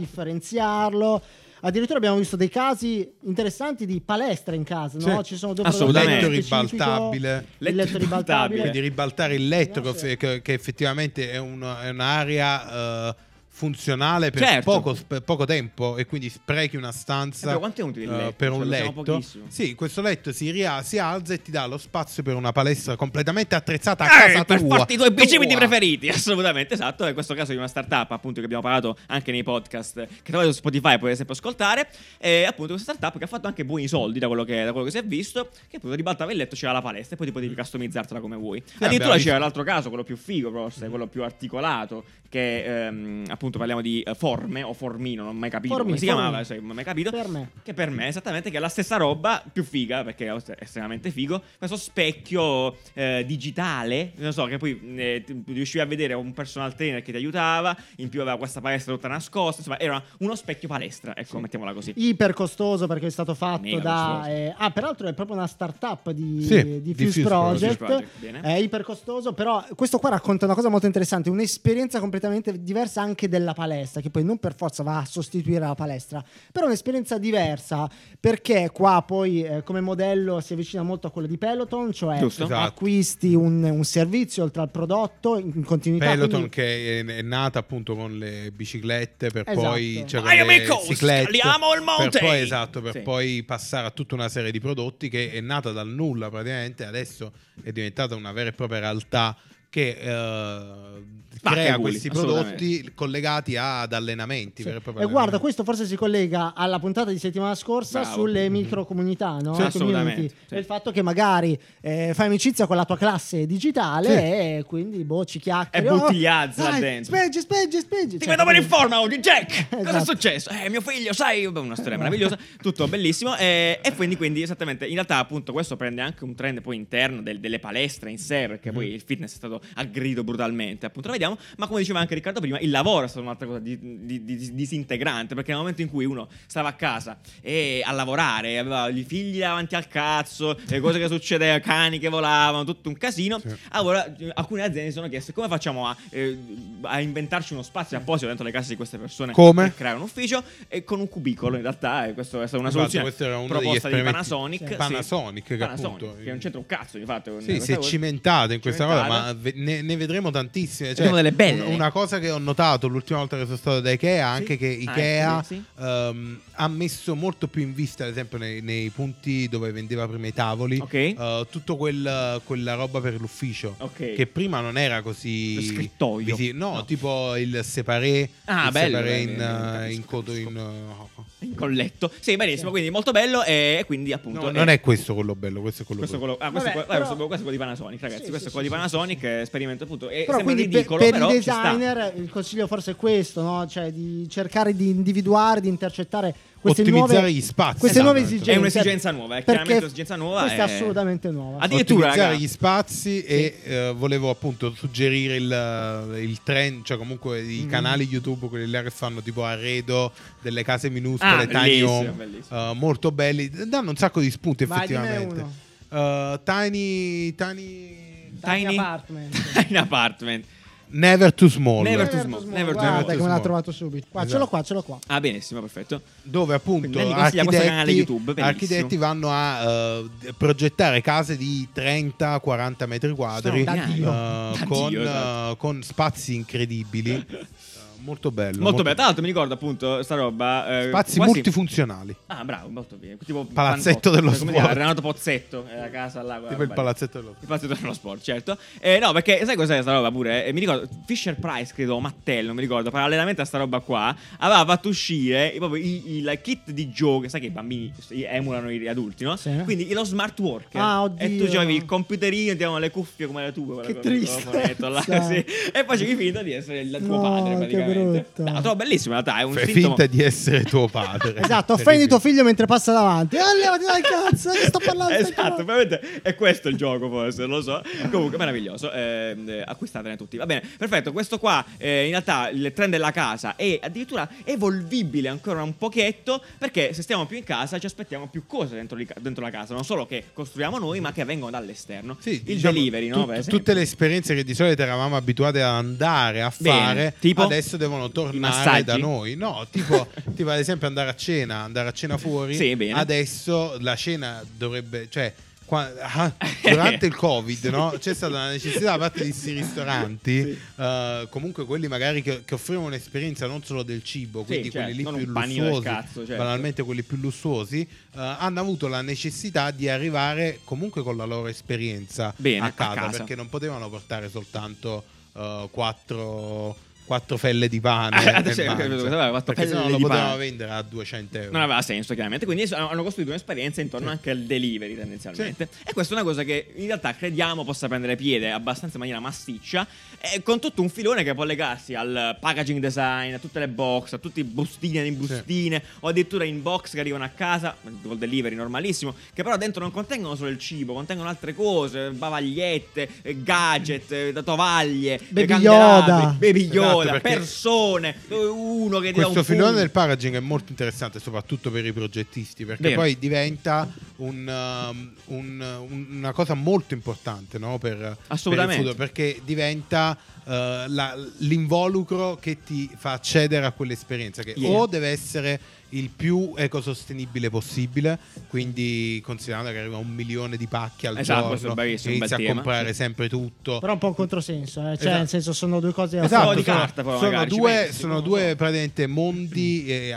differenziarlo. 0.48 1.22
Addirittura 1.60 1.96
abbiamo 1.96 2.18
visto 2.18 2.36
dei 2.36 2.50
casi 2.50 3.10
interessanti 3.22 3.86
di 3.86 4.02
palestra 4.02 4.54
in 4.54 4.64
casa, 4.64 4.98
no? 4.98 5.22
Sì. 5.22 5.30
Ci 5.30 5.36
sono 5.38 5.54
due 5.54 5.64
Assolutamente. 5.64 6.28
Letto 6.28 6.42
ribaltabile. 6.42 7.46
Il 7.58 7.74
letto 7.74 7.96
ribaltabile. 7.96 8.60
Quindi 8.60 8.80
ribaltare 8.80 9.34
il 9.36 9.48
letto, 9.48 9.80
No, 9.80 9.92
che, 9.92 9.98
sì. 9.98 10.16
che- 10.18 10.42
effettivamente 10.52 11.30
è, 11.30 11.38
un- 11.38 11.62
è 11.82 11.88
un'area 11.88 13.08
eh, 13.08 13.14
funzionale 13.56 14.30
per 14.30 14.42
Certo. 14.42 14.70
poco, 14.72 14.98
per 15.06 15.22
poco 15.22 15.44
tempo 15.44 15.96
e 15.96 16.06
quindi 16.06 16.28
sprechi 16.28 16.76
una 16.76 16.88
Eh, 16.88 16.92
stanza 16.92 17.52
è 17.52 17.80
utile 17.82 18.04
il 18.04 18.10
eh, 18.10 18.32
per 18.32 18.48
Cioè, 18.50 18.58
un 18.58 18.66
letto. 18.66 19.22
Sì, 19.46 19.76
questo 19.76 20.00
letto 20.02 20.32
si, 20.32 20.50
ria- 20.50 20.82
si 20.82 20.98
alza 20.98 21.34
e 21.34 21.40
ti 21.40 21.52
dà 21.52 21.64
lo 21.66 21.78
spazio 21.78 22.24
per 22.24 22.34
una 22.34 22.50
palestra 22.50 22.96
completamente 22.96 23.54
attrezzata 23.54 24.04
a 24.04 24.06
Eh, 24.06 24.32
casa 24.32 24.44
per 24.44 24.58
tua. 24.58 24.76
farti 24.78 24.94
i 24.94 24.96
tuoi 24.96 25.12
bicipiti 25.12 25.54
preferiti, 25.54 26.08
assolutamente 26.10 26.74
esatto. 26.74 27.06
In 27.06 27.14
questo 27.14 27.34
caso 27.34 27.52
di 27.52 27.56
una 27.56 27.68
startup, 27.68 28.10
appunto, 28.10 28.40
che 28.40 28.46
abbiamo 28.46 28.62
parlato 28.62 28.98
anche 29.06 29.30
nei 29.30 29.44
podcast 29.44 30.04
che 30.04 30.30
trovate 30.32 30.48
su 30.50 30.56
Spotify, 30.58 30.98
potete 30.98 31.14
sempre 31.16 31.34
ascoltare. 31.34 31.88
E 32.18 32.42
appunto, 32.44 32.72
questa 32.72 32.92
startup 32.94 33.16
che 33.18 33.24
ha 33.24 33.28
fatto 33.28 33.46
anche 33.46 33.64
buoni 33.64 33.86
soldi 33.86 34.18
da 34.18 34.26
quello 34.26 34.42
che, 34.42 34.64
da 34.64 34.70
quello 34.72 34.86
che 34.86 34.90
si 34.92 34.98
è 34.98 35.04
visto. 35.04 35.50
Che 35.68 35.76
appunto 35.76 35.94
ribaltava 35.94 36.32
il 36.32 36.38
letto, 36.38 36.56
c'era 36.56 36.72
la 36.72 36.82
palestra 36.82 37.14
e 37.14 37.16
poi 37.16 37.26
ti 37.28 37.32
potevi 37.32 37.54
customizzartela 37.54 38.18
come 38.18 38.34
vuoi. 38.34 38.58
Addirittura 38.58 38.86
abbiamo 38.88 39.10
c'era 39.12 39.16
visto- 39.16 39.38
l'altro 39.38 39.62
caso, 39.62 39.88
quello 39.90 40.02
più 40.02 40.16
figo, 40.16 40.50
forse, 40.50 40.88
quello 40.88 41.06
più 41.06 41.22
articolato. 41.22 42.04
Che 42.28 42.86
ehm, 42.86 43.24
appunto 43.28 43.42
parliamo 43.50 43.80
di 43.80 44.02
eh, 44.02 44.14
forme 44.14 44.62
o 44.62 44.72
formino, 44.72 45.24
non 45.24 45.34
ho 45.34 45.38
mai 45.38 45.50
capito 45.50 45.74
Formi, 45.74 45.88
come 45.90 45.98
si 46.00 46.06
formi. 46.06 46.20
chiamava, 46.20 46.44
sai, 46.44 46.60
non 46.60 46.70
ho 46.70 46.74
mai 46.74 46.84
capito. 46.84 47.10
Per 47.10 47.28
me. 47.28 47.50
Che 47.62 47.74
per 47.74 47.90
me, 47.90 48.06
esattamente, 48.08 48.50
che 48.50 48.56
è 48.56 48.60
la 48.60 48.68
stessa 48.68 48.96
roba, 48.96 49.42
più 49.52 49.62
figa, 49.64 50.04
perché 50.04 50.26
è 50.26 50.34
estremamente 50.58 51.10
figo. 51.10 51.42
Questo 51.58 51.76
specchio 51.76 52.76
eh, 52.92 53.24
digitale, 53.26 54.12
non 54.16 54.32
so, 54.32 54.44
che 54.46 54.56
poi 54.58 54.80
eh, 54.96 55.24
riuscivi 55.46 55.80
a 55.80 55.86
vedere 55.86 56.14
un 56.14 56.32
personal 56.32 56.74
trainer 56.74 57.02
che 57.02 57.10
ti 57.12 57.16
aiutava, 57.18 57.76
in 57.96 58.08
più 58.08 58.20
aveva 58.20 58.36
questa 58.36 58.60
palestra 58.60 58.92
tutta 58.94 59.08
nascosta, 59.08 59.58
insomma, 59.58 59.78
era 59.80 60.02
uno 60.18 60.34
specchio 60.34 60.68
palestra, 60.68 61.16
ecco, 61.16 61.38
mettiamola 61.40 61.72
così. 61.72 61.92
Iper 61.96 62.32
costoso 62.32 62.86
perché 62.86 63.06
è 63.06 63.10
stato 63.10 63.34
fatto 63.34 63.62
Mega 63.62 63.80
da. 63.80 64.26
eh, 64.28 64.54
ah, 64.56 64.70
peraltro 64.70 65.06
è 65.08 65.12
proprio 65.14 65.36
una 65.36 65.46
startup 65.46 66.10
di, 66.10 66.42
Sì, 66.44 66.82
di 66.82 66.94
Fuse 66.94 67.04
Fuse 67.06 67.22
Project. 67.22 67.76
Project. 67.76 68.08
Fuse 68.10 68.28
Project. 68.30 68.44
È 68.44 68.52
iper 68.56 68.82
costoso, 68.82 69.32
però 69.32 69.64
questo 69.74 69.98
qua 69.98 70.10
racconta 70.10 70.44
una 70.44 70.54
cosa 70.54 70.68
molto 70.68 70.86
interessante: 70.86 71.30
un'esperienza 71.30 72.00
completamente 72.00 72.62
diversa 72.62 73.00
anche 73.02 73.28
della 73.38 73.52
palestra, 73.54 74.00
che 74.00 74.10
poi 74.10 74.24
non 74.24 74.38
per 74.38 74.54
forza 74.54 74.82
va 74.82 74.98
a 74.98 75.04
sostituire 75.04 75.60
la 75.60 75.74
palestra, 75.74 76.24
però 76.52 76.66
un'esperienza 76.66 77.18
diversa 77.18 77.88
perché 78.20 78.70
qua 78.72 79.02
poi 79.06 79.42
eh, 79.42 79.62
come 79.62 79.80
modello 79.80 80.40
si 80.40 80.52
avvicina 80.52 80.82
molto 80.82 81.06
a 81.06 81.10
quello 81.10 81.26
di 81.26 81.36
Peloton, 81.38 81.92
cioè 81.92 82.18
Giusto. 82.18 82.44
Esatto. 82.44 82.66
acquisti 82.66 83.34
un, 83.34 83.62
un 83.64 83.84
servizio 83.84 84.42
oltre 84.44 84.62
al 84.62 84.70
prodotto 84.70 85.38
in 85.38 85.64
continuità. 85.64 86.06
Peloton 86.06 86.30
quindi- 86.30 86.48
che 86.50 87.00
è, 87.00 87.04
è 87.04 87.22
nata 87.22 87.58
appunto 87.58 87.94
con 87.94 88.16
le 88.18 88.50
biciclette 88.54 89.30
per 89.30 89.42
Esatto. 89.48 89.68
poi 89.68 90.04
cioè 90.06 90.22
Miami 90.22 90.58
le 90.58 90.66
Coast, 90.66 90.86
ciclette, 90.86 91.24
scaliamo 91.36 91.74
il 91.74 91.82
monte! 91.82 92.08
per 92.18 92.20
poi, 92.20 92.40
esatto 92.40 92.80
per 92.80 92.92
Sì. 92.92 93.00
poi 93.00 93.42
passare 93.42 93.86
a 93.86 93.90
tutta 93.90 94.14
una 94.14 94.28
serie 94.28 94.50
di 94.50 94.60
prodotti 94.60 95.08
che 95.08 95.30
è 95.32 95.40
nata 95.40 95.72
dal 95.72 95.88
nulla 95.88 96.28
praticamente 96.30 96.84
adesso 96.84 97.32
è 97.62 97.72
diventata 97.72 98.14
una 98.14 98.32
vera 98.32 98.50
e 98.50 98.52
propria 98.52 98.78
realtà 98.80 99.36
che 99.70 99.96
eh, 100.00 101.02
crea 101.52 101.78
questi 101.78 102.08
prodotti 102.10 102.92
collegati 102.94 103.56
ad 103.56 103.92
allenamenti 103.92 104.62
Sì. 104.62 104.68
e 104.68 104.72
E 104.72 104.80
guarda, 104.82 105.00
allenamenti. 105.00 105.38
questo 105.38 105.64
forse 105.64 105.86
si 105.86 105.96
collega 105.96 106.52
alla 106.54 106.78
puntata 106.78 107.10
di 107.10 107.18
settimana 107.18 107.54
scorsa 107.54 108.00
Bravo. 108.00 108.14
sulle 108.14 108.48
micro 108.48 108.84
comunità, 108.84 109.38
no? 109.40 109.54
Sì, 109.54 109.78
sì. 109.78 110.30
E 110.50 110.58
il 110.58 110.64
fatto 110.64 110.90
che 110.90 111.02
magari 111.02 111.58
eh, 111.80 112.12
fai 112.14 112.26
amicizia 112.26 112.66
con 112.66 112.76
la 112.76 112.84
tua 112.84 112.96
classe 112.96 113.46
digitale 113.46 114.08
Sì. 114.08 114.12
e 114.14 114.64
quindi 114.66 115.04
boh, 115.04 115.24
ci 115.24 115.38
chiacchieri. 115.38 115.86
E 115.86 115.90
butti 115.90 116.22
Oh, 116.26 116.78
dentro. 116.78 117.14
Speggi, 117.14 117.40
speggi, 117.40 117.78
speggi. 117.78 118.18
Ti 118.18 118.24
Cioè, 118.24 118.36
vedo 118.36 118.44
bene 118.44 118.58
in 118.58 118.64
forma 118.68 119.00
oggi, 119.00 119.18
Jack! 119.18 119.68
Cosa 119.74 119.82
è 119.82 119.88
Esatto. 119.88 120.04
successo? 120.04 120.50
Eh, 120.50 120.68
mio 120.70 120.80
figlio, 120.80 121.12
sai, 121.12 121.44
una 121.46 121.76
storia 121.76 121.96
meravigliosa, 121.98 122.38
tutto 122.60 122.86
bellissimo. 122.88 123.36
E, 123.36 123.78
e 123.82 123.94
quindi, 123.94 124.16
quindi, 124.16 124.42
esattamente, 124.42 124.86
in 124.86 124.94
realtà, 124.94 125.18
appunto, 125.18 125.52
questo 125.52 125.76
prende 125.76 126.00
anche 126.02 126.24
un 126.24 126.34
trend 126.34 126.60
poi 126.60 126.76
interno 126.76 127.22
del- 127.22 127.40
delle 127.40 127.58
palestre 127.58 128.10
in 128.10 128.18
sé, 128.18 128.46
perché 128.48 128.72
poi 128.72 128.86
Mm-hmm. 128.86 128.94
il 128.94 129.02
fitness 129.04 129.32
è 129.32 129.36
stato 129.36 129.60
aggredito 129.74 130.24
brutalmente, 130.24 130.86
appunto, 130.86 131.08
lo 131.08 131.14
vediamo. 131.34 131.54
Ma 131.56 131.66
come 131.66 131.80
diceva 131.80 132.00
anche 132.00 132.14
Riccardo 132.14 132.40
prima, 132.40 132.58
il 132.60 132.70
lavoro 132.70 133.04
è 133.04 133.08
stato 133.08 133.22
un'altra 133.24 133.46
cosa 133.46 133.58
di- 133.58 133.78
di- 134.04 134.24
di- 134.24 134.54
disintegrante, 134.54 135.34
perché 135.34 135.50
nel 135.50 135.58
momento 135.60 135.82
in 135.82 135.88
cui 135.90 136.04
uno 136.04 136.28
stava 136.46 136.68
a 136.68 136.72
casa 136.74 137.18
e 137.40 137.82
a 137.84 137.92
lavorare, 137.92 138.58
aveva 138.58 138.88
i 138.88 139.04
figli 139.04 139.38
davanti 139.38 139.74
al 139.74 139.88
cazzo, 139.88 140.58
le 140.66 140.80
cose 140.80 140.98
che 140.98 141.08
succedevano, 141.08 141.60
cani 141.60 141.98
che 141.98 142.08
volavano, 142.08 142.64
tutto 142.64 142.88
un 142.88 142.96
casino. 142.96 143.38
Sì. 143.38 143.48
Allora, 143.70 144.04
eh, 144.16 144.30
alcune 144.34 144.62
aziende 144.62 144.88
si 144.90 144.96
sono 144.96 145.08
chieste 145.08 145.32
come 145.32 145.48
facciamo 145.48 145.88
a, 145.88 145.96
eh, 146.10 146.36
a 146.82 147.00
inventarci 147.00 147.52
uno 147.52 147.62
spazio 147.62 147.96
apposito 147.96 148.26
dentro 148.26 148.44
le 148.44 148.50
case 148.52 148.70
di 148.70 148.76
queste 148.76 148.98
persone 148.98 149.32
Come? 149.32 149.64
per 149.64 149.74
creare 149.74 149.96
un 149.96 150.02
ufficio 150.02 150.42
e 150.68 150.84
con 150.84 151.00
un 151.00 151.08
cubicolo 151.08 151.56
in 151.56 151.62
realtà 151.62 152.06
e 152.06 152.14
questa 152.14 152.42
è 152.42 152.46
stata 152.46 152.58
una 152.58 152.68
Esatto, 152.68 152.88
soluzione 152.90 153.04
questo 153.04 153.24
era 153.24 153.38
proposta 153.46 153.88
di 153.88 154.02
Panasonic 154.02 154.60
Sì. 154.64 154.66
sì. 154.68 154.74
Panasonic, 154.76 155.44
che 155.44 155.56
Panasonic, 155.56 155.86
appunto- 156.02 156.16
che 156.22 156.30
non 156.30 156.38
c'entra 156.38 156.58
un 156.60 156.66
cazzo 156.66 156.98
di 156.98 157.04
fatto 157.04 157.30
con 157.32 157.40
Sì, 157.40 157.60
si 157.60 157.72
è 157.72 157.76
cosa. 157.76 157.88
cimentato 157.88 158.52
in 158.52 158.60
questa 158.60 158.84
cosa, 158.86 159.02
Cimentata. 159.04 159.24
ma 159.26 159.32
ve- 159.32 159.52
ne, 159.56 159.82
ne 159.82 159.96
vedremo 159.96 160.30
tantissime. 160.30 160.94
Cioè, 160.94 161.06
delle 161.30 161.32
belle. 161.32 161.60
un- 161.62 161.74
una 161.74 161.90
cosa 161.90 162.18
che 162.18 162.30
ho 162.30 162.38
notato 162.38 162.86
l'ultima 162.88 163.18
volta 163.18 163.36
che 163.36 163.44
sono 163.44 163.56
stato 163.56 163.80
da 163.80 163.90
Ikea, 163.90 164.26
anche 164.26 164.56
che 164.56 164.78
Ah, 164.84 164.90
Ikea 164.92 165.32
ecco, 165.38 165.42
sì. 165.44 165.62
ehm, 165.80 166.40
ha 166.56 166.68
messo 166.68 167.14
molto 167.14 167.48
più 167.48 167.62
in 167.62 167.74
vista, 167.74 168.04
ad 168.04 168.10
esempio, 168.10 168.38
nei, 168.38 168.60
nei 168.62 168.90
punti 168.90 169.48
dove 169.48 169.70
vendeva 169.72 170.06
prima 170.06 170.26
i 170.26 170.32
tavoli, 170.32 170.78
Ok. 170.78 170.94
eh, 170.94 171.46
tutto 171.50 171.76
quel- 171.76 172.40
quella 172.44 172.74
roba 172.74 173.00
per 173.00 173.14
l'ufficio. 173.20 173.74
Ok. 173.78 174.14
Che 174.14 174.26
prima 174.26 174.60
non 174.60 174.78
era 174.78 175.02
così. 175.02 175.54
Lo 175.56 175.62
scrittoio. 175.62 176.36
visi- 176.36 176.52
no, 176.52 176.74
No. 176.74 176.84
tipo 176.84 177.36
il 177.36 177.60
separé. 177.64 178.28
Ah, 178.44 178.66
il 178.66 178.72
bello, 178.72 178.96
separé 178.98 179.10
bello, 179.10 179.30
in, 179.30 179.36
bello, 179.36 179.92
in 179.92 180.04
codo. 180.04 180.36
In, 180.36 180.56
eh, 180.56 181.22
In 181.44 181.54
colletto. 181.54 182.10
Sì, 182.20 182.36
benissimo, 182.36 182.70
quindi 182.70 182.88
molto 182.90 183.10
bello 183.10 183.42
e 183.44 183.82
quindi 183.86 184.12
appunto... 184.12 184.40
no, 184.46 184.50
non 184.50 184.68
è 184.68 184.80
questo 184.80 185.14
quello 185.14 185.34
bello, 185.34 185.60
questo 185.60 185.82
è 185.82 185.84
quello 185.86 186.00
Questo, 186.00 186.16
è 186.16 186.20
bello. 186.20 186.36
quello, 186.36 186.48
ah, 186.48 186.50
questo, 186.52 186.68
è 186.70 186.72
Vabbè, 186.72 186.86
quello- 186.86 187.02
ah, 187.02 187.04
però- 187.04 187.16
questo- 187.16 187.26
questo 187.26 187.34
è 187.34 187.50
quello 187.50 187.50
di 187.50 187.58
Panasonic, 187.58 188.00
ragazzi. 188.00 188.24
Sì, 188.24 188.30
questo 188.30 188.48
sì, 188.48 188.56
è 188.56 188.60
quello 188.62 188.68
sì, 188.68 188.74
di 188.74 188.88
sì, 188.88 188.90
Panasonic. 188.96 189.22
eh, 189.24 189.40
Esperimento 189.40 189.84
appunto. 189.84 190.08
E 190.08 190.24
Però 190.24 190.36
sembra 190.38 190.54
quindi 190.54 190.62
ridicolo, 190.74 190.98
per, 191.04 191.13
però 191.18 191.30
i 191.30 191.34
designer 191.34 192.12
il 192.16 192.30
consiglio 192.30 192.66
forse 192.66 192.92
è 192.92 192.96
questo, 192.96 193.42
no? 193.42 193.66
Cioè 193.66 193.90
di 193.92 194.26
cercare 194.28 194.74
di 194.74 194.88
individuare, 194.90 195.60
di 195.60 195.68
intercettare 195.68 196.34
queste 196.64 196.80
Ottimizzare 196.82 197.12
nuove, 197.20 197.32
gli 197.32 197.40
spazi. 197.42 197.78
queste 197.78 197.98
Esatto. 197.98 198.12
nuove 198.14 198.26
esigenze. 198.26 198.52
È 198.52 198.56
un'esigenza 198.56 199.10
nuova, 199.10 199.34
è 199.34 199.36
Perché 199.38 199.50
chiaramente 199.50 199.78
un'esigenza 199.84 200.16
nuova. 200.16 200.40
Questa 200.40 200.56
è 200.56 200.60
assolutamente 200.74 201.30
nuova. 201.30 201.56
Addi- 201.56 201.64
Addirittura, 201.64 202.06
ottimizzare 202.06 202.32
raga. 202.32 202.42
gli 202.42 202.48
spazi 202.48 203.22
e 203.24 203.58
eh, 203.64 203.92
volevo 203.94 204.30
appunto 204.30 204.72
suggerire 204.74 205.36
il, 205.36 206.20
il 206.22 206.38
trend, 206.42 206.84
cioè 206.84 206.96
comunque 206.96 207.40
i 207.42 207.60
Mhm. 207.64 207.68
canali 207.68 208.04
YouTube, 208.08 208.48
quelli 208.48 208.70
là 208.70 208.82
che 208.82 208.90
fanno 208.90 209.20
tipo 209.20 209.44
arredo 209.44 210.12
delle 210.40 210.64
case 210.64 210.88
minuscole, 210.88 211.42
Ah, 211.42 211.46
tiny 211.46 211.82
home, 211.82 212.10
bellissimo. 212.12 212.70
eh, 212.70 212.74
molto 212.74 213.12
belli, 213.12 213.50
danno 213.68 213.90
un 213.90 213.96
sacco 213.96 214.20
di 214.20 214.30
spunti 214.30 214.64
Vai, 214.64 214.78
effettivamente. 214.78 215.44
Eh, 215.90 216.40
tiny, 216.44 217.34
tiny, 217.34 218.02
Tiny 218.40 218.62
Tiny 218.64 218.76
apartment. 218.78 219.34
in 219.68 219.76
apartment. 219.76 220.44
Never 220.88 221.32
too 221.34 221.48
small. 221.48 221.82
Never 221.82 222.08
too 222.08 222.20
small, 222.20 222.44
never 222.46 222.72
too 222.74 222.80
Guarda 222.82 223.02
small. 223.02 223.16
che 223.16 223.22
me 223.22 223.28
l'ha 223.28 223.40
trovato 223.40 223.72
subito. 223.72 224.06
Qua, 224.10 224.22
ce 224.22 224.26
l'ho 224.28 224.34
Esatto. 224.36 224.48
qua, 224.50 224.62
ce 224.62 224.74
l'ho 224.74 224.82
qua. 224.82 224.98
Ah, 225.08 225.20
benissimo, 225.20 225.60
perfetto. 225.60 226.00
dove 226.22 226.54
appunto 226.54 226.88
Quindi 226.90 227.14
consiglia 227.14 227.44
questo 227.44 227.62
canale 227.62 227.80
architetti, 227.80 227.96
YouTube, 227.96 228.32
bellissimo. 228.34 228.46
architetti 228.46 228.96
vanno 228.96 229.30
a 229.30 229.62
eh, 229.62 230.32
progettare 230.36 231.00
case 231.00 231.36
di 231.36 231.68
30-40 231.74 232.86
metri 232.86 233.12
quadri 233.14 233.60
eh, 233.60 233.64
Da 233.64 234.54
con, 234.66 234.88
Dio, 234.88 235.02
esatto. 235.02 235.52
eh, 235.52 235.56
con 235.56 235.82
spazi 235.82 236.34
incredibili. 236.34 237.26
Eh, 238.04 238.06
molto 238.06 238.30
bello. 238.30 238.60
Molto 238.62 238.82
bello. 238.82 238.94
Tra 238.94 239.04
l'altro 239.04 239.22
mi 239.22 239.28
ricordo 239.28 239.54
appunto 239.54 240.02
sta 240.02 240.14
roba. 240.14 240.80
eh, 240.82 240.88
Spazi 240.88 241.16
quasi- 241.16 241.32
multifunzionali. 241.32 242.14
Ah, 242.26 242.44
bravo, 242.44 242.68
molto 242.68 242.96
bene. 242.96 243.16
Tipo 243.24 243.44
Palazzetto 243.44 244.10
dello 244.10 244.32
sport. 244.32 244.72
Renato 244.72 245.00
Pozzetto, 245.00 245.66
è 245.66 245.76
la 245.78 245.90
casa 245.90 246.22
là. 246.22 246.40
Tipo 246.48 246.62
il 246.62 246.72
palazzetto 246.72 247.18
dello 247.20 247.34
Il 247.40 247.46
palazzetto 247.46 247.74
dello 247.74 247.92
sport, 247.94 248.22
certo. 248.22 248.58
Eh, 248.80 248.98
no, 248.98 249.12
perché 249.12 249.44
sai 249.44 249.56
cos'è 249.56 249.80
sta 249.80 249.92
roba 249.92 250.10
pure? 250.10 250.44
Eh, 250.46 250.52
mi 250.52 250.60
ricordo, 250.60 250.88
Fisher 251.06 251.36
Price, 251.36 251.72
credo, 251.74 251.94
o 251.94 252.00
Mattel, 252.00 252.46
non 252.46 252.54
mi 252.54 252.60
ricordo, 252.60 252.90
parallelamente 252.90 253.40
a 253.40 253.44
sta 253.44 253.58
roba 253.58 253.80
qua, 253.80 254.14
aveva 254.38 254.64
fatto 254.64 254.88
uscire 254.88 255.52
proprio 255.56 255.82
i- 255.82 256.16
il 256.18 256.38
kit 256.42 256.70
di 256.70 256.90
gioco, 256.90 257.28
sai 257.28 257.40
che 257.40 257.46
i 257.46 257.50
bambini 257.50 257.92
emulano 258.08 258.70
i 258.70 258.86
adulti, 258.88 259.24
no? 259.24 259.36
Sì. 259.36 259.50
Quindi 259.64 259.92
lo 259.92 260.04
smart 260.04 260.38
worker. 260.40 260.80
Ah, 260.80 261.02
oddio. 261.02 261.26
E 261.26 261.36
tu 261.36 261.46
c'avevi 261.50 261.74
il 261.74 261.84
computerino, 261.84 262.52
ti 262.52 262.58
davano 262.58 262.78
le 262.78 262.90
cuffie 262.90 263.26
come 263.26 263.44
le 263.44 263.52
tue. 263.52 263.74
quella 263.74 264.00
Che 264.00 264.08
il 264.08 264.76
là, 264.78 265.00
sì. 265.22 265.34
E 265.72 265.84
facevi 265.86 266.14
finta 266.16 266.42
di 266.42 266.52
essere 266.52 266.80
il 266.80 266.90
tuo 266.98 267.14
No, 267.16 267.20
padre, 267.22 267.56
praticamente. 267.56 267.92
Brutto. 267.94 268.42
No, 268.42 268.52
lo 268.52 268.60
trovo 268.60 268.76
bellissimo, 268.76 269.16
in 269.16 269.22
realtà, 269.22 269.40
è 269.40 269.44
un 269.44 269.52
Fai 269.54 269.64
sintomo- 269.64 269.86
finta 269.96 270.06
di 270.06 270.22
essere 270.22 270.62
tuo 270.64 270.88
padre. 270.88 271.34
Esatto, 271.44 271.72
offendi 271.74 272.06
tuo 272.06 272.18
figlio 272.18 272.42
mentre 272.44 272.66
passa 272.66 272.92
davanti. 272.92 273.36
Ah, 273.36 273.54
levati 273.54 273.84
dal 273.84 274.00
cazzo, 274.00 274.50
che 274.50 274.66
sto 274.66 274.78
parlando. 274.84 275.14
Esatto, 275.14 275.54
probabilmente 275.64 276.20
è 276.22 276.34
questo 276.34 276.68
il 276.68 276.76
gioco, 276.76 277.08
forse, 277.08 277.40
non 277.42 277.50
lo 277.58 277.62
so. 277.62 277.82
Comunque, 278.10 278.38
meraviglioso. 278.38 278.90
eh, 278.92 279.36
eh, 279.46 279.62
acquistatene 279.66 280.16
tutti. 280.16 280.36
Va 280.36 280.46
bene, 280.46 280.62
perfetto. 280.76 281.12
Questo 281.12 281.38
qua, 281.38 281.64
eh, 281.76 282.04
in 282.04 282.10
realtà, 282.10 282.48
il 282.50 282.72
trend 282.74 282.92
della 282.92 283.10
casa 283.10 283.56
è 283.56 283.78
addirittura 283.82 284.28
evolvibile 284.44 285.28
ancora 285.28 285.62
un 285.62 285.76
pochetto. 285.76 286.42
Perché 286.58 286.92
se 286.94 287.02
stiamo 287.02 287.26
più 287.26 287.36
in 287.36 287.44
casa, 287.44 287.78
ci 287.78 287.86
aspettiamo 287.86 288.28
più 288.28 288.44
cose 288.46 288.74
dentro, 288.74 288.96
di 288.96 289.04
ca- 289.06 289.14
dentro 289.20 289.42
la 289.44 289.50
casa. 289.50 289.74
Non 289.74 289.84
solo 289.84 290.06
che 290.06 290.24
costruiamo 290.32 290.78
noi, 290.78 291.00
ma 291.00 291.12
che 291.12 291.24
vengono 291.24 291.50
dall'esterno. 291.50 292.16
Sì, 292.20 292.30
il 292.30 292.40
diciamo, 292.42 292.72
delivery, 292.74 293.08
no? 293.08 293.26
tut- 293.26 293.48
tutte 293.48 293.74
le 293.74 293.82
esperienze 293.82 294.34
che 294.34 294.44
di 294.44 294.54
solito 294.54 294.82
eravamo 294.82 295.16
abituati 295.16 295.58
ad 295.58 295.64
andare 295.74 296.42
a 296.42 296.52
Bene, 296.58 296.78
fare, 296.78 297.14
tipo? 297.18 297.42
adesso 297.42 297.76
devono 297.84 298.10
tornare 298.10 298.82
da 298.82 298.96
noi. 298.96 299.36
No, 299.36 299.66
tipo, 299.70 300.08
tipo 300.34 300.50
ad 300.50 300.58
esempio 300.58 300.86
andare 300.86 301.10
a 301.10 301.14
cena, 301.14 301.62
andare 301.62 301.88
a 301.88 301.92
cena 301.92 302.18
fuori. 302.18 302.54
Sì, 302.54 302.74
bene. 302.76 302.98
Adesso 302.98 303.78
la 303.80 303.96
cena 303.96 304.44
dovrebbe, 304.56 305.08
cioè, 305.10 305.32
ah, 305.68 306.32
durante 306.62 307.06
il 307.06 307.14
Covid, 307.14 307.64
no? 307.66 307.94
C'è 307.98 308.14
stata 308.14 308.32
la 308.32 308.50
necessità 308.50 308.92
da 308.92 308.98
parte 308.98 309.24
di 309.24 309.30
questi 309.30 309.52
ristoranti, 309.52 310.58
eh, 310.76 311.26
comunque 311.30 311.64
quelli 311.64 311.88
magari 311.88 312.22
che, 312.22 312.42
che 312.44 312.54
offrivano 312.54 312.86
un'esperienza 312.86 313.46
non 313.46 313.62
solo 313.64 313.82
del 313.82 314.02
cibo, 314.02 314.44
quindi 314.44 314.70
certo, 314.70 314.86
quelli 314.86 314.96
lì 314.96 315.02
non 315.02 315.16
più 315.16 315.26
lussuosi, 315.26 315.82
cazzo, 315.82 316.26
certo. 316.26 316.42
banalmente 316.42 316.82
quelli 316.82 317.02
più 317.02 317.16
lussuosi, 317.18 317.80
eh, 317.80 317.88
hanno 318.12 318.60
avuto 318.60 318.88
la 318.88 319.02
necessità 319.02 319.70
di 319.70 319.88
arrivare 319.88 320.60
comunque 320.64 321.02
con 321.02 321.16
la 321.16 321.24
loro 321.24 321.48
esperienza 321.48 322.32
Bene, 322.36 322.60
a 322.60 322.64
a 322.66 322.72
casa, 322.72 322.94
casa. 322.94 323.16
perché 323.18 323.34
non 323.34 323.48
potevano 323.48 323.88
portare 323.88 324.28
soltanto 324.28 325.04
eh, 325.34 325.68
quattro, 325.70 326.76
quattro 327.04 327.36
felle 327.36 327.68
di 327.68 327.80
pane. 327.80 328.16
Ah, 328.16 328.36
adesso 328.36 328.62
aveva, 328.62 329.28
quattro 329.30 329.54
perché 329.54 329.68
felle 329.68 329.82
sennò 329.82 329.88
lo 329.88 329.98
potevano 329.98 330.28
pane. 330.30 330.38
vendere 330.38 330.70
a 330.72 330.82
200 330.82 331.38
euro. 331.38 331.50
Non 331.52 331.60
aveva 331.62 331.82
senso, 331.82 332.14
chiaramente. 332.14 332.44
Quindi 332.46 332.64
hanno 332.72 333.02
costruito 333.02 333.30
un'esperienza 333.30 333.80
intorno 333.80 334.10
anche 334.10 334.30
al 334.30 334.40
delivery, 334.40 334.96
tendenzialmente. 334.96 335.68
E 335.84 335.92
questa 335.92 336.14
è 336.14 336.16
una 336.16 336.26
cosa 336.26 336.42
che 336.42 336.72
in 336.76 336.86
realtà 336.86 337.14
crediamo 337.14 337.64
possa 337.64 337.88
prendere 337.88 338.16
piede 338.16 338.50
abbastanza 338.50 338.94
in 338.96 339.00
maniera 339.00 339.20
massiccia. 339.20 339.86
eh, 340.20 340.42
con 340.42 340.58
tutto 340.60 340.80
un 340.80 340.88
filone 340.88 341.22
che 341.22 341.34
può 341.34 341.44
legarsi 341.44 341.94
al 341.94 342.36
packaging 342.40 342.80
design, 342.80 343.34
a 343.34 343.38
tutte 343.38 343.58
le 343.58 343.68
box, 343.68 344.14
a 344.14 344.18
tutti 344.18 344.40
i 344.40 344.44
bustine 344.44 345.06
in 345.06 345.16
bustine, 345.18 345.82
o 346.00 346.08
addirittura 346.08 346.44
in 346.44 346.62
box 346.62 346.92
che 346.92 347.00
arrivano 347.00 347.24
a 347.24 347.28
casa, 347.28 347.76
col 348.02 348.16
delivery 348.18 348.54
normalissimo, 348.54 349.14
che 349.34 349.42
però 349.42 349.56
dentro 349.56 349.82
non 349.82 349.90
contengono 349.90 350.34
solo 350.34 350.48
il 350.50 350.58
cibo, 350.58 350.94
contengono 350.94 351.28
altre 351.28 351.54
cose, 351.54 352.10
bavagliette, 352.10 353.08
eh, 353.22 353.42
gadget, 353.42 354.10
eh, 354.12 354.42
tovaglie, 354.42 355.14
eh, 355.14 355.20
Baby 355.28 355.46
candelabri, 355.46 356.12
Yoda. 356.12 356.36
Baby 356.38 356.68
Yoda, 356.68 356.93
perché 357.02 357.20
persone, 357.20 358.16
eh, 358.28 358.34
uno 358.34 358.98
che 358.98 359.12
ti 359.12 359.18
dà 359.18 359.22
Questo 359.22 359.38
un 359.40 359.44
filone 359.44 359.64
fungo. 359.66 359.78
del 359.80 359.90
packaging 359.90 360.36
è 360.36 360.40
molto 360.40 360.70
interessante, 360.70 361.18
soprattutto 361.20 361.70
per 361.70 361.84
i 361.86 361.92
progettisti, 361.92 362.64
perché 362.64 362.82
Vero. 362.82 363.00
poi 363.00 363.18
diventa 363.18 363.88
un, 364.16 364.46
um, 364.46 365.12
un- 365.36 365.86
un- 365.88 366.06
una 366.10 366.32
cosa 366.32 366.54
molto 366.54 366.94
importante 366.94 367.58
no? 367.58 367.78
per, 367.78 367.96
per 367.96 368.16
Assolutamente. 368.28 368.76
futuro, 368.82 368.94
perché 368.96 369.40
diventa 369.44 370.16
uh, 370.44 370.50
la- 370.88 371.16
l'involucro 371.38 372.36
che 372.36 372.58
ti 372.62 372.90
fa 372.96 373.12
accedere 373.12 373.64
a 373.66 373.72
quell'esperienza, 373.72 374.42
che 374.42 374.52
Yeah. 374.56 374.70
o 374.78 374.86
deve 374.86 375.08
essere 375.08 375.58
il 375.90 376.10
più 376.10 376.52
ecosostenibile 376.56 377.50
possibile, 377.50 378.18
quindi 378.48 379.20
considerando 379.24 379.70
che 379.70 379.78
arriva 379.78 379.96
un 379.96 380.08
milione 380.08 380.56
di 380.56 380.66
pacchi 380.66 381.06
al 381.06 381.18
Esatto, 381.18 381.56
giorno, 381.56 381.82
inizia 381.82 382.36
a 382.36 382.38
tema, 382.38 382.54
comprare 382.54 382.88
sì. 382.88 382.94
sempre 382.94 383.28
tutto. 383.28 383.78
Però 383.78 383.92
un 383.92 383.98
po' 383.98 384.08
un 384.08 384.14
controsenso, 384.14 384.80
eh. 384.80 384.84
cioè 384.84 384.92
Esatto. 384.94 385.16
nel 385.18 385.28
senso 385.28 385.52
sono 385.52 385.80
due 385.80 385.92
cose 385.92 386.20
Esatto, 386.20 386.54
di 386.54 386.62
sono, 386.62 386.76
carta, 386.76 387.02
poi 387.02 387.18
sono 387.18 387.30
magari, 387.30 387.48
due, 387.48 387.72
pensi, 387.72 387.98
sono 388.00 388.20
due 388.20 388.48
so. 388.50 388.56
praticamente 388.56 389.06
mondi 389.06 389.86
eh, 389.86 390.14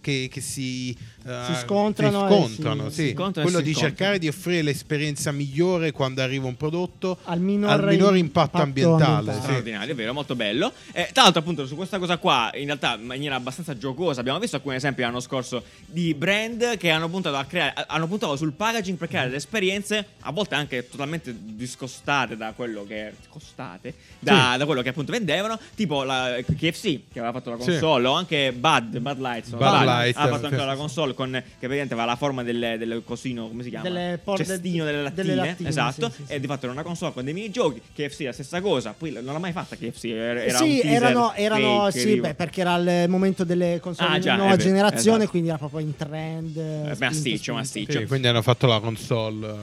che, 0.00 0.28
che 0.30 0.40
si, 0.40 0.96
Si 1.22 1.54
scontrano 1.62 2.26
si 2.28 2.34
e 2.34 2.36
scontrano, 2.54 2.88
si- 2.88 2.94
sì. 2.94 3.02
si 3.08 3.12
scontrano 3.14 3.48
e 3.48 3.50
Quello 3.50 3.58
si 3.58 3.62
di 3.64 3.68
incontrano. 3.70 3.96
cercare 3.96 4.18
di 4.18 4.28
offrire 4.28 4.62
l'esperienza 4.62 5.30
migliore 5.32 5.90
quando 5.92 6.22
arriva 6.22 6.46
un 6.46 6.56
prodotto 6.56 7.18
Al 7.24 7.40
minor 7.40 7.70
al 7.70 7.84
minore 7.86 8.18
impatto, 8.18 8.56
impatto 8.56 8.62
ambientale. 8.62 9.02
ambientale. 9.04 9.32
sì. 9.38 9.42
straordinario, 9.42 9.92
è 9.92 9.96
vero, 9.96 10.12
molto 10.14 10.34
bello. 10.36 10.72
Eh, 10.92 11.10
tra 11.12 11.24
l'altro, 11.24 11.40
appunto, 11.40 11.66
su 11.66 11.76
questa 11.76 11.98
cosa 11.98 12.16
qua, 12.18 12.50
in 12.54 12.64
realtà, 12.66 12.94
in 12.94 13.04
maniera 13.04 13.34
abbastanza 13.34 13.76
giocosa, 13.76 14.20
abbiamo 14.20 14.38
visto 14.38 14.56
alcuni 14.56 14.76
esempi 14.76 15.02
l'anno 15.02 15.20
scorso 15.20 15.62
di 15.84 16.14
brand 16.14 16.76
che 16.78 16.88
hanno 16.90 17.08
puntato 17.10 17.36
a 17.36 17.44
creare, 17.44 17.84
hanno 17.88 18.06
puntato 18.06 18.34
sul 18.36 18.52
packaging 18.52 18.96
per 18.96 19.08
creare 19.08 19.26
delle 19.26 19.38
esperienze, 19.38 20.06
a 20.20 20.32
volte 20.32 20.54
anche 20.54 20.88
totalmente 20.88 21.34
discostate 21.38 22.36
da 22.36 22.52
quello 22.56 22.84
che 22.86 23.12
costate, 23.28 23.92
da, 24.18 24.54
da 24.56 24.64
quello 24.64 24.80
che 24.82 24.88
appunto 24.90 25.12
vendevano, 25.12 25.58
tipo 25.74 26.04
la 26.04 26.36
KFC 26.42 27.00
che 27.12 27.18
aveva 27.18 27.32
fatto 27.32 27.50
la 27.50 27.56
Sì. 27.60 27.70
console, 27.70 28.06
o 28.08 28.12
anche 28.12 28.52
Bud, 28.52 28.98
Bud 28.98 29.18
Light, 29.20 29.44
se 29.44 29.50
non 29.50 29.58
Bud 29.58 29.68
sbaglio, 29.68 29.84
Light, 29.90 30.16
ha 30.16 30.28
fatto 30.28 30.44
anche 30.46 30.58
sì. 30.58 30.64
la 30.64 30.76
console 30.76 31.14
con 31.18 31.32
che 31.32 31.42
praticamente 31.58 31.94
aveva 31.94 32.08
la 32.08 32.14
forma 32.16 32.44
del, 32.44 32.76
del 32.78 33.02
cosino, 33.04 33.48
come 33.48 33.64
si 33.64 33.70
chiama? 33.70 33.88
Delle 33.88 34.20
por- 34.22 34.36
Cestino 34.36 34.84
delle 34.84 35.02
lattine, 35.02 35.22
delle 35.24 35.34
lattine, 35.34 35.68
esatto, 35.68 36.08
sì, 36.10 36.22
sì, 36.26 36.32
e 36.32 36.38
di 36.38 36.46
fatto 36.46 36.66
era 36.66 36.72
una 36.72 36.84
console 36.84 37.12
con 37.12 37.24
dei 37.24 37.34
minigiochi, 37.34 37.82
KFC 37.92 38.20
la 38.20 38.32
stessa 38.32 38.60
cosa, 38.60 38.94
poi 38.96 39.10
non 39.10 39.24
l'ha 39.24 39.38
mai 39.40 39.50
fatta 39.50 39.74
KFC, 39.74 40.04
era, 40.04 40.40
era 40.44 40.58
sì, 40.58 40.80
erano, 40.80 41.32
erano 41.34 41.90
fake, 41.90 41.98
sì, 41.98 42.20
beh, 42.20 42.34
perché 42.34 42.60
era 42.60 42.76
il 42.76 43.08
momento 43.08 43.42
delle 43.42 43.80
console 43.80 44.08
Ah, 44.10 44.14
di 44.14 44.20
già, 44.20 44.36
nuova 44.36 44.50
vero, 44.54 44.62
generazione, 44.62 45.16
esatto. 45.16 45.30
quindi 45.30 45.48
era 45.48 45.58
proprio 45.58 45.80
in 45.80 45.96
trend. 45.96 46.56
eh, 46.56 46.80
spinto, 46.94 47.04
massiccio, 47.04 47.36
spinto. 47.36 47.52
massiccio. 47.54 47.98
Sì, 47.98 48.06
quindi 48.06 48.28
hanno 48.28 48.42
fatto 48.42 48.66
la 48.68 48.78
console 48.78 49.46
eh, 49.48 49.54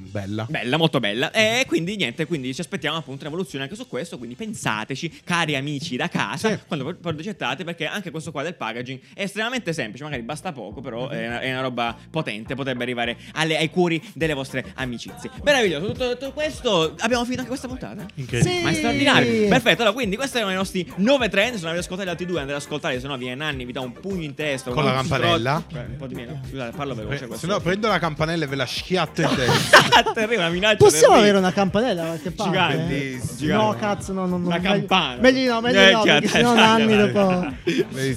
bella. 0.00 0.46
Bella, 0.50 0.76
molto 0.76 0.98
bella. 0.98 1.30
E 1.30 1.64
quindi 1.68 1.94
niente, 1.96 2.26
quindi 2.26 2.52
ci 2.52 2.60
aspettiamo 2.60 2.96
appunto 2.96 3.20
un'evoluzione 3.22 3.64
anche 3.64 3.76
su 3.76 3.86
questo. 3.86 4.18
Quindi 4.18 4.34
pensateci, 4.34 5.20
cari 5.24 5.54
amici 5.54 5.96
da 5.96 6.08
casa, 6.08 6.48
Sì. 6.50 6.58
quando 6.66 6.84
pro- 6.86 7.12
progettate, 7.12 7.62
perché 7.64 7.86
anche 7.86 8.10
questo 8.10 8.32
qua 8.32 8.42
del 8.42 8.54
packaging 8.54 8.98
è 9.14 9.22
estremamente 9.22 9.72
semplice. 9.72 10.02
Magari 10.04 10.22
basta 10.22 10.52
poco, 10.52 10.80
però 10.80 10.93
però 10.94 11.08
è 11.08 11.26
una, 11.26 11.40
è 11.40 11.50
una 11.50 11.60
roba 11.62 11.96
potente, 12.10 12.54
potrebbe 12.54 12.82
arrivare 12.84 13.16
alle- 13.32 13.58
ai 13.58 13.68
cuori 13.70 14.00
delle 14.14 14.34
vostre 14.34 14.64
amicizie. 14.74 15.30
Meraviglioso, 15.42 15.86
tutto, 15.86 16.10
tutto 16.12 16.32
questo, 16.32 16.94
abbiamo 17.00 17.22
finito 17.24 17.40
anche 17.40 17.48
questa 17.48 17.66
puntata? 17.68 18.06
Incredibile. 18.14 18.56
Sì. 18.58 18.62
Ma 18.62 18.70
è 18.70 18.74
straordinario. 18.74 19.48
Perfetto, 19.48 19.80
allora 19.82 19.94
quindi 19.94 20.16
questi 20.16 20.36
erano 20.36 20.52
i 20.52 20.56
nostri 20.56 20.90
9 20.96 21.28
trend. 21.28 21.54
Se 21.54 21.60
non 21.60 21.70
avete 21.70 21.84
ascoltato 21.84 22.08
gli 22.08 22.10
altri 22.12 22.26
due, 22.26 22.38
andate 22.40 22.56
ad 22.56 22.62
ascoltare, 22.64 23.00
se 23.00 23.06
no 23.06 23.16
viene 23.16 23.34
Nanni, 23.34 23.64
vi 23.64 23.72
dà 23.72 23.80
un 23.80 23.92
pugno 23.92 24.22
in 24.22 24.34
testa. 24.34 24.70
Con 24.70 24.84
la 24.84 24.92
campanella? 24.92 25.62
scrot- 25.68 25.82
Eh, 25.84 25.90
un 25.90 25.96
po' 25.96 26.06
di 26.06 26.14
meno. 26.14 26.40
Scusate, 26.48 26.76
parlo 26.76 26.94
veloce. 26.94 27.26
Questo. 27.26 27.46
se 27.46 27.52
no, 27.52 27.60
prendo 27.60 27.88
la 27.88 27.98
campanella 27.98 28.44
e 28.44 28.46
ve 28.48 28.56
la 28.56 28.66
schiatto 28.66 29.22
in 29.22 29.34
testa. 29.34 30.02
Terribile, 30.14 30.38
una 30.40 30.48
minaccia. 30.50 30.76
Possiamo 30.76 31.16
avere 31.16 31.38
una 31.38 31.52
campanella 31.52 32.02
da 32.02 32.06
qualche 32.08 32.30
parte? 32.30 32.56
Eh? 32.74 33.20
Gigante. 33.36 33.46
No, 33.64 33.76
cazzo, 33.78 34.12
no, 34.12 34.26
no, 34.26 34.36
no. 34.38 34.46
Una 34.46 34.56
meglio- 34.58 34.68
campana. 34.70 35.20
Meglio 35.20 35.52
no, 35.54 35.60
meglio 35.60 35.80
Eh, 35.80 35.90
no, 35.92 36.02
chiaro, 36.02 36.20
perché 36.20 36.28
sennò 36.36 36.54
Nanni 36.54 36.96
dopo... 36.96 37.52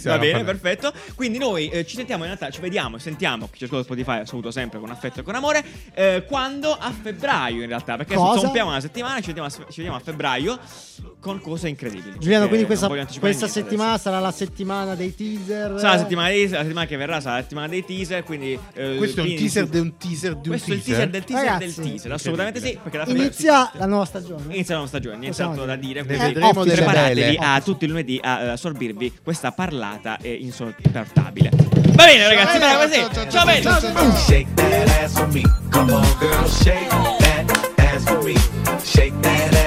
Va 0.04 0.18
bene, 0.18 0.44
perfetto. 0.44 0.92
Quindi 1.16 1.38
noi 1.38 1.70
eh, 1.70 1.86
ci 1.86 1.96
sentiamo 1.96 2.24
in 2.24 2.30
realtà, 2.30 2.50
ci 2.50 2.62
vediamo, 2.62 2.67
sentiamo 3.00 3.48
chi 3.52 3.58
ci 3.60 3.64
ascolta 3.66 3.84
Spotify, 3.86 4.26
saluto 4.26 4.52
sempre 4.52 4.80
con 4.80 4.90
affetto 4.90 5.20
e 5.22 5.24
con 5.24 5.36
amore. 5.36 5.64
eh, 5.94 6.26
quando? 6.28 6.72
A 6.74 6.92
febbraio 6.92 7.62
in 7.62 7.68
realtà, 7.68 7.96
perché 7.98 8.16
Cosa? 8.16 8.40
sompiamo 8.40 8.70
una 8.70 8.80
settimana, 8.82 9.20
ci 9.22 9.28
vediamo, 9.28 9.48
a, 9.48 9.52
ci 9.52 9.64
vediamo 9.78 9.96
a 9.96 10.00
febbraio 10.00 10.60
con 11.20 11.40
cose 11.42 11.68
incredibili. 11.68 12.18
Giuliano, 12.20 12.48
quindi 12.48 12.66
questa, 12.66 12.88
questa 13.20 13.48
settimana 13.48 13.92
adesso. 13.92 14.04
sarà 14.10 14.20
la 14.20 14.32
settimana 14.32 14.96
dei 14.96 15.16
teaser. 15.16 15.80
Sarà 15.80 15.94
la 15.94 15.98
settimana, 16.00 16.28
dei- 16.30 16.48
la 16.50 16.62
settimana 16.62 16.86
che 16.86 16.98
verrà 16.98 17.20
sarà 17.20 17.36
la 17.36 17.42
settimana 17.42 17.68
dei 17.68 17.84
teaser, 17.86 18.24
quindi 18.24 18.58
eh, 18.74 18.96
Questo 18.98 19.20
è 19.20 19.24
un 19.24 19.28
quindi- 19.30 19.36
teaser 19.38 19.68
di 19.68 19.80
un 19.80 19.98
teaser 19.98 20.36
di 20.36 20.50
un 20.50 20.56
Questo 20.56 20.72
è 20.72 20.76
il 20.76 20.84
teaser. 20.84 20.84
teaser 20.84 21.10
del 21.10 21.24
teaser 21.24 21.46
Ragazzi, 21.46 21.82
del 21.82 21.90
teaser, 21.92 22.12
assolutamente 22.12 22.60
sì, 22.62 22.80
perché 22.82 22.98
la 22.98 23.06
febbraio- 23.06 23.28
Inizia 23.28 23.72
la 23.74 23.86
nuova 23.86 24.06
stagione. 24.06 24.44
Inizia 24.54 24.64
la 24.76 24.82
nuova 24.82 24.88
stagione, 24.88 25.18
niente 25.18 25.42
altro 25.42 25.66
da 25.66 25.76
dire. 25.76 26.04
quindi 26.06 26.24
vedremo 26.26 26.64
delle 26.64 26.76
preparatevi 26.76 27.22
belle. 27.22 27.38
a 27.38 27.62
tutti 27.62 27.86
i 27.86 27.88
lunedì 27.88 28.20
a 28.22 28.52
assorbirvi 28.54 29.14
questa 29.24 29.52
parlata 29.52 30.18
eh, 30.22 30.34
insopportabile. 30.34 31.50
Va 31.98 32.06
bene, 32.06 32.28
ragazzi, 32.28 32.57
bene 32.60 32.78
così. 32.78 33.30
Ciao, 33.30 33.46
belli. 33.46 33.62
Shake 34.26 34.48
that 34.56 34.90
ass 35.02 35.14
for 35.14 35.28
me. 35.28 35.44
Come 35.70 35.94
on, 35.94 36.18
girl, 36.20 36.48
shake 36.48 36.90
that 37.20 37.74
ass 37.78 38.04
for 38.04 38.22
me. 38.24 38.36
Shake 38.84 39.14
that 39.22 39.54
ass. 39.54 39.67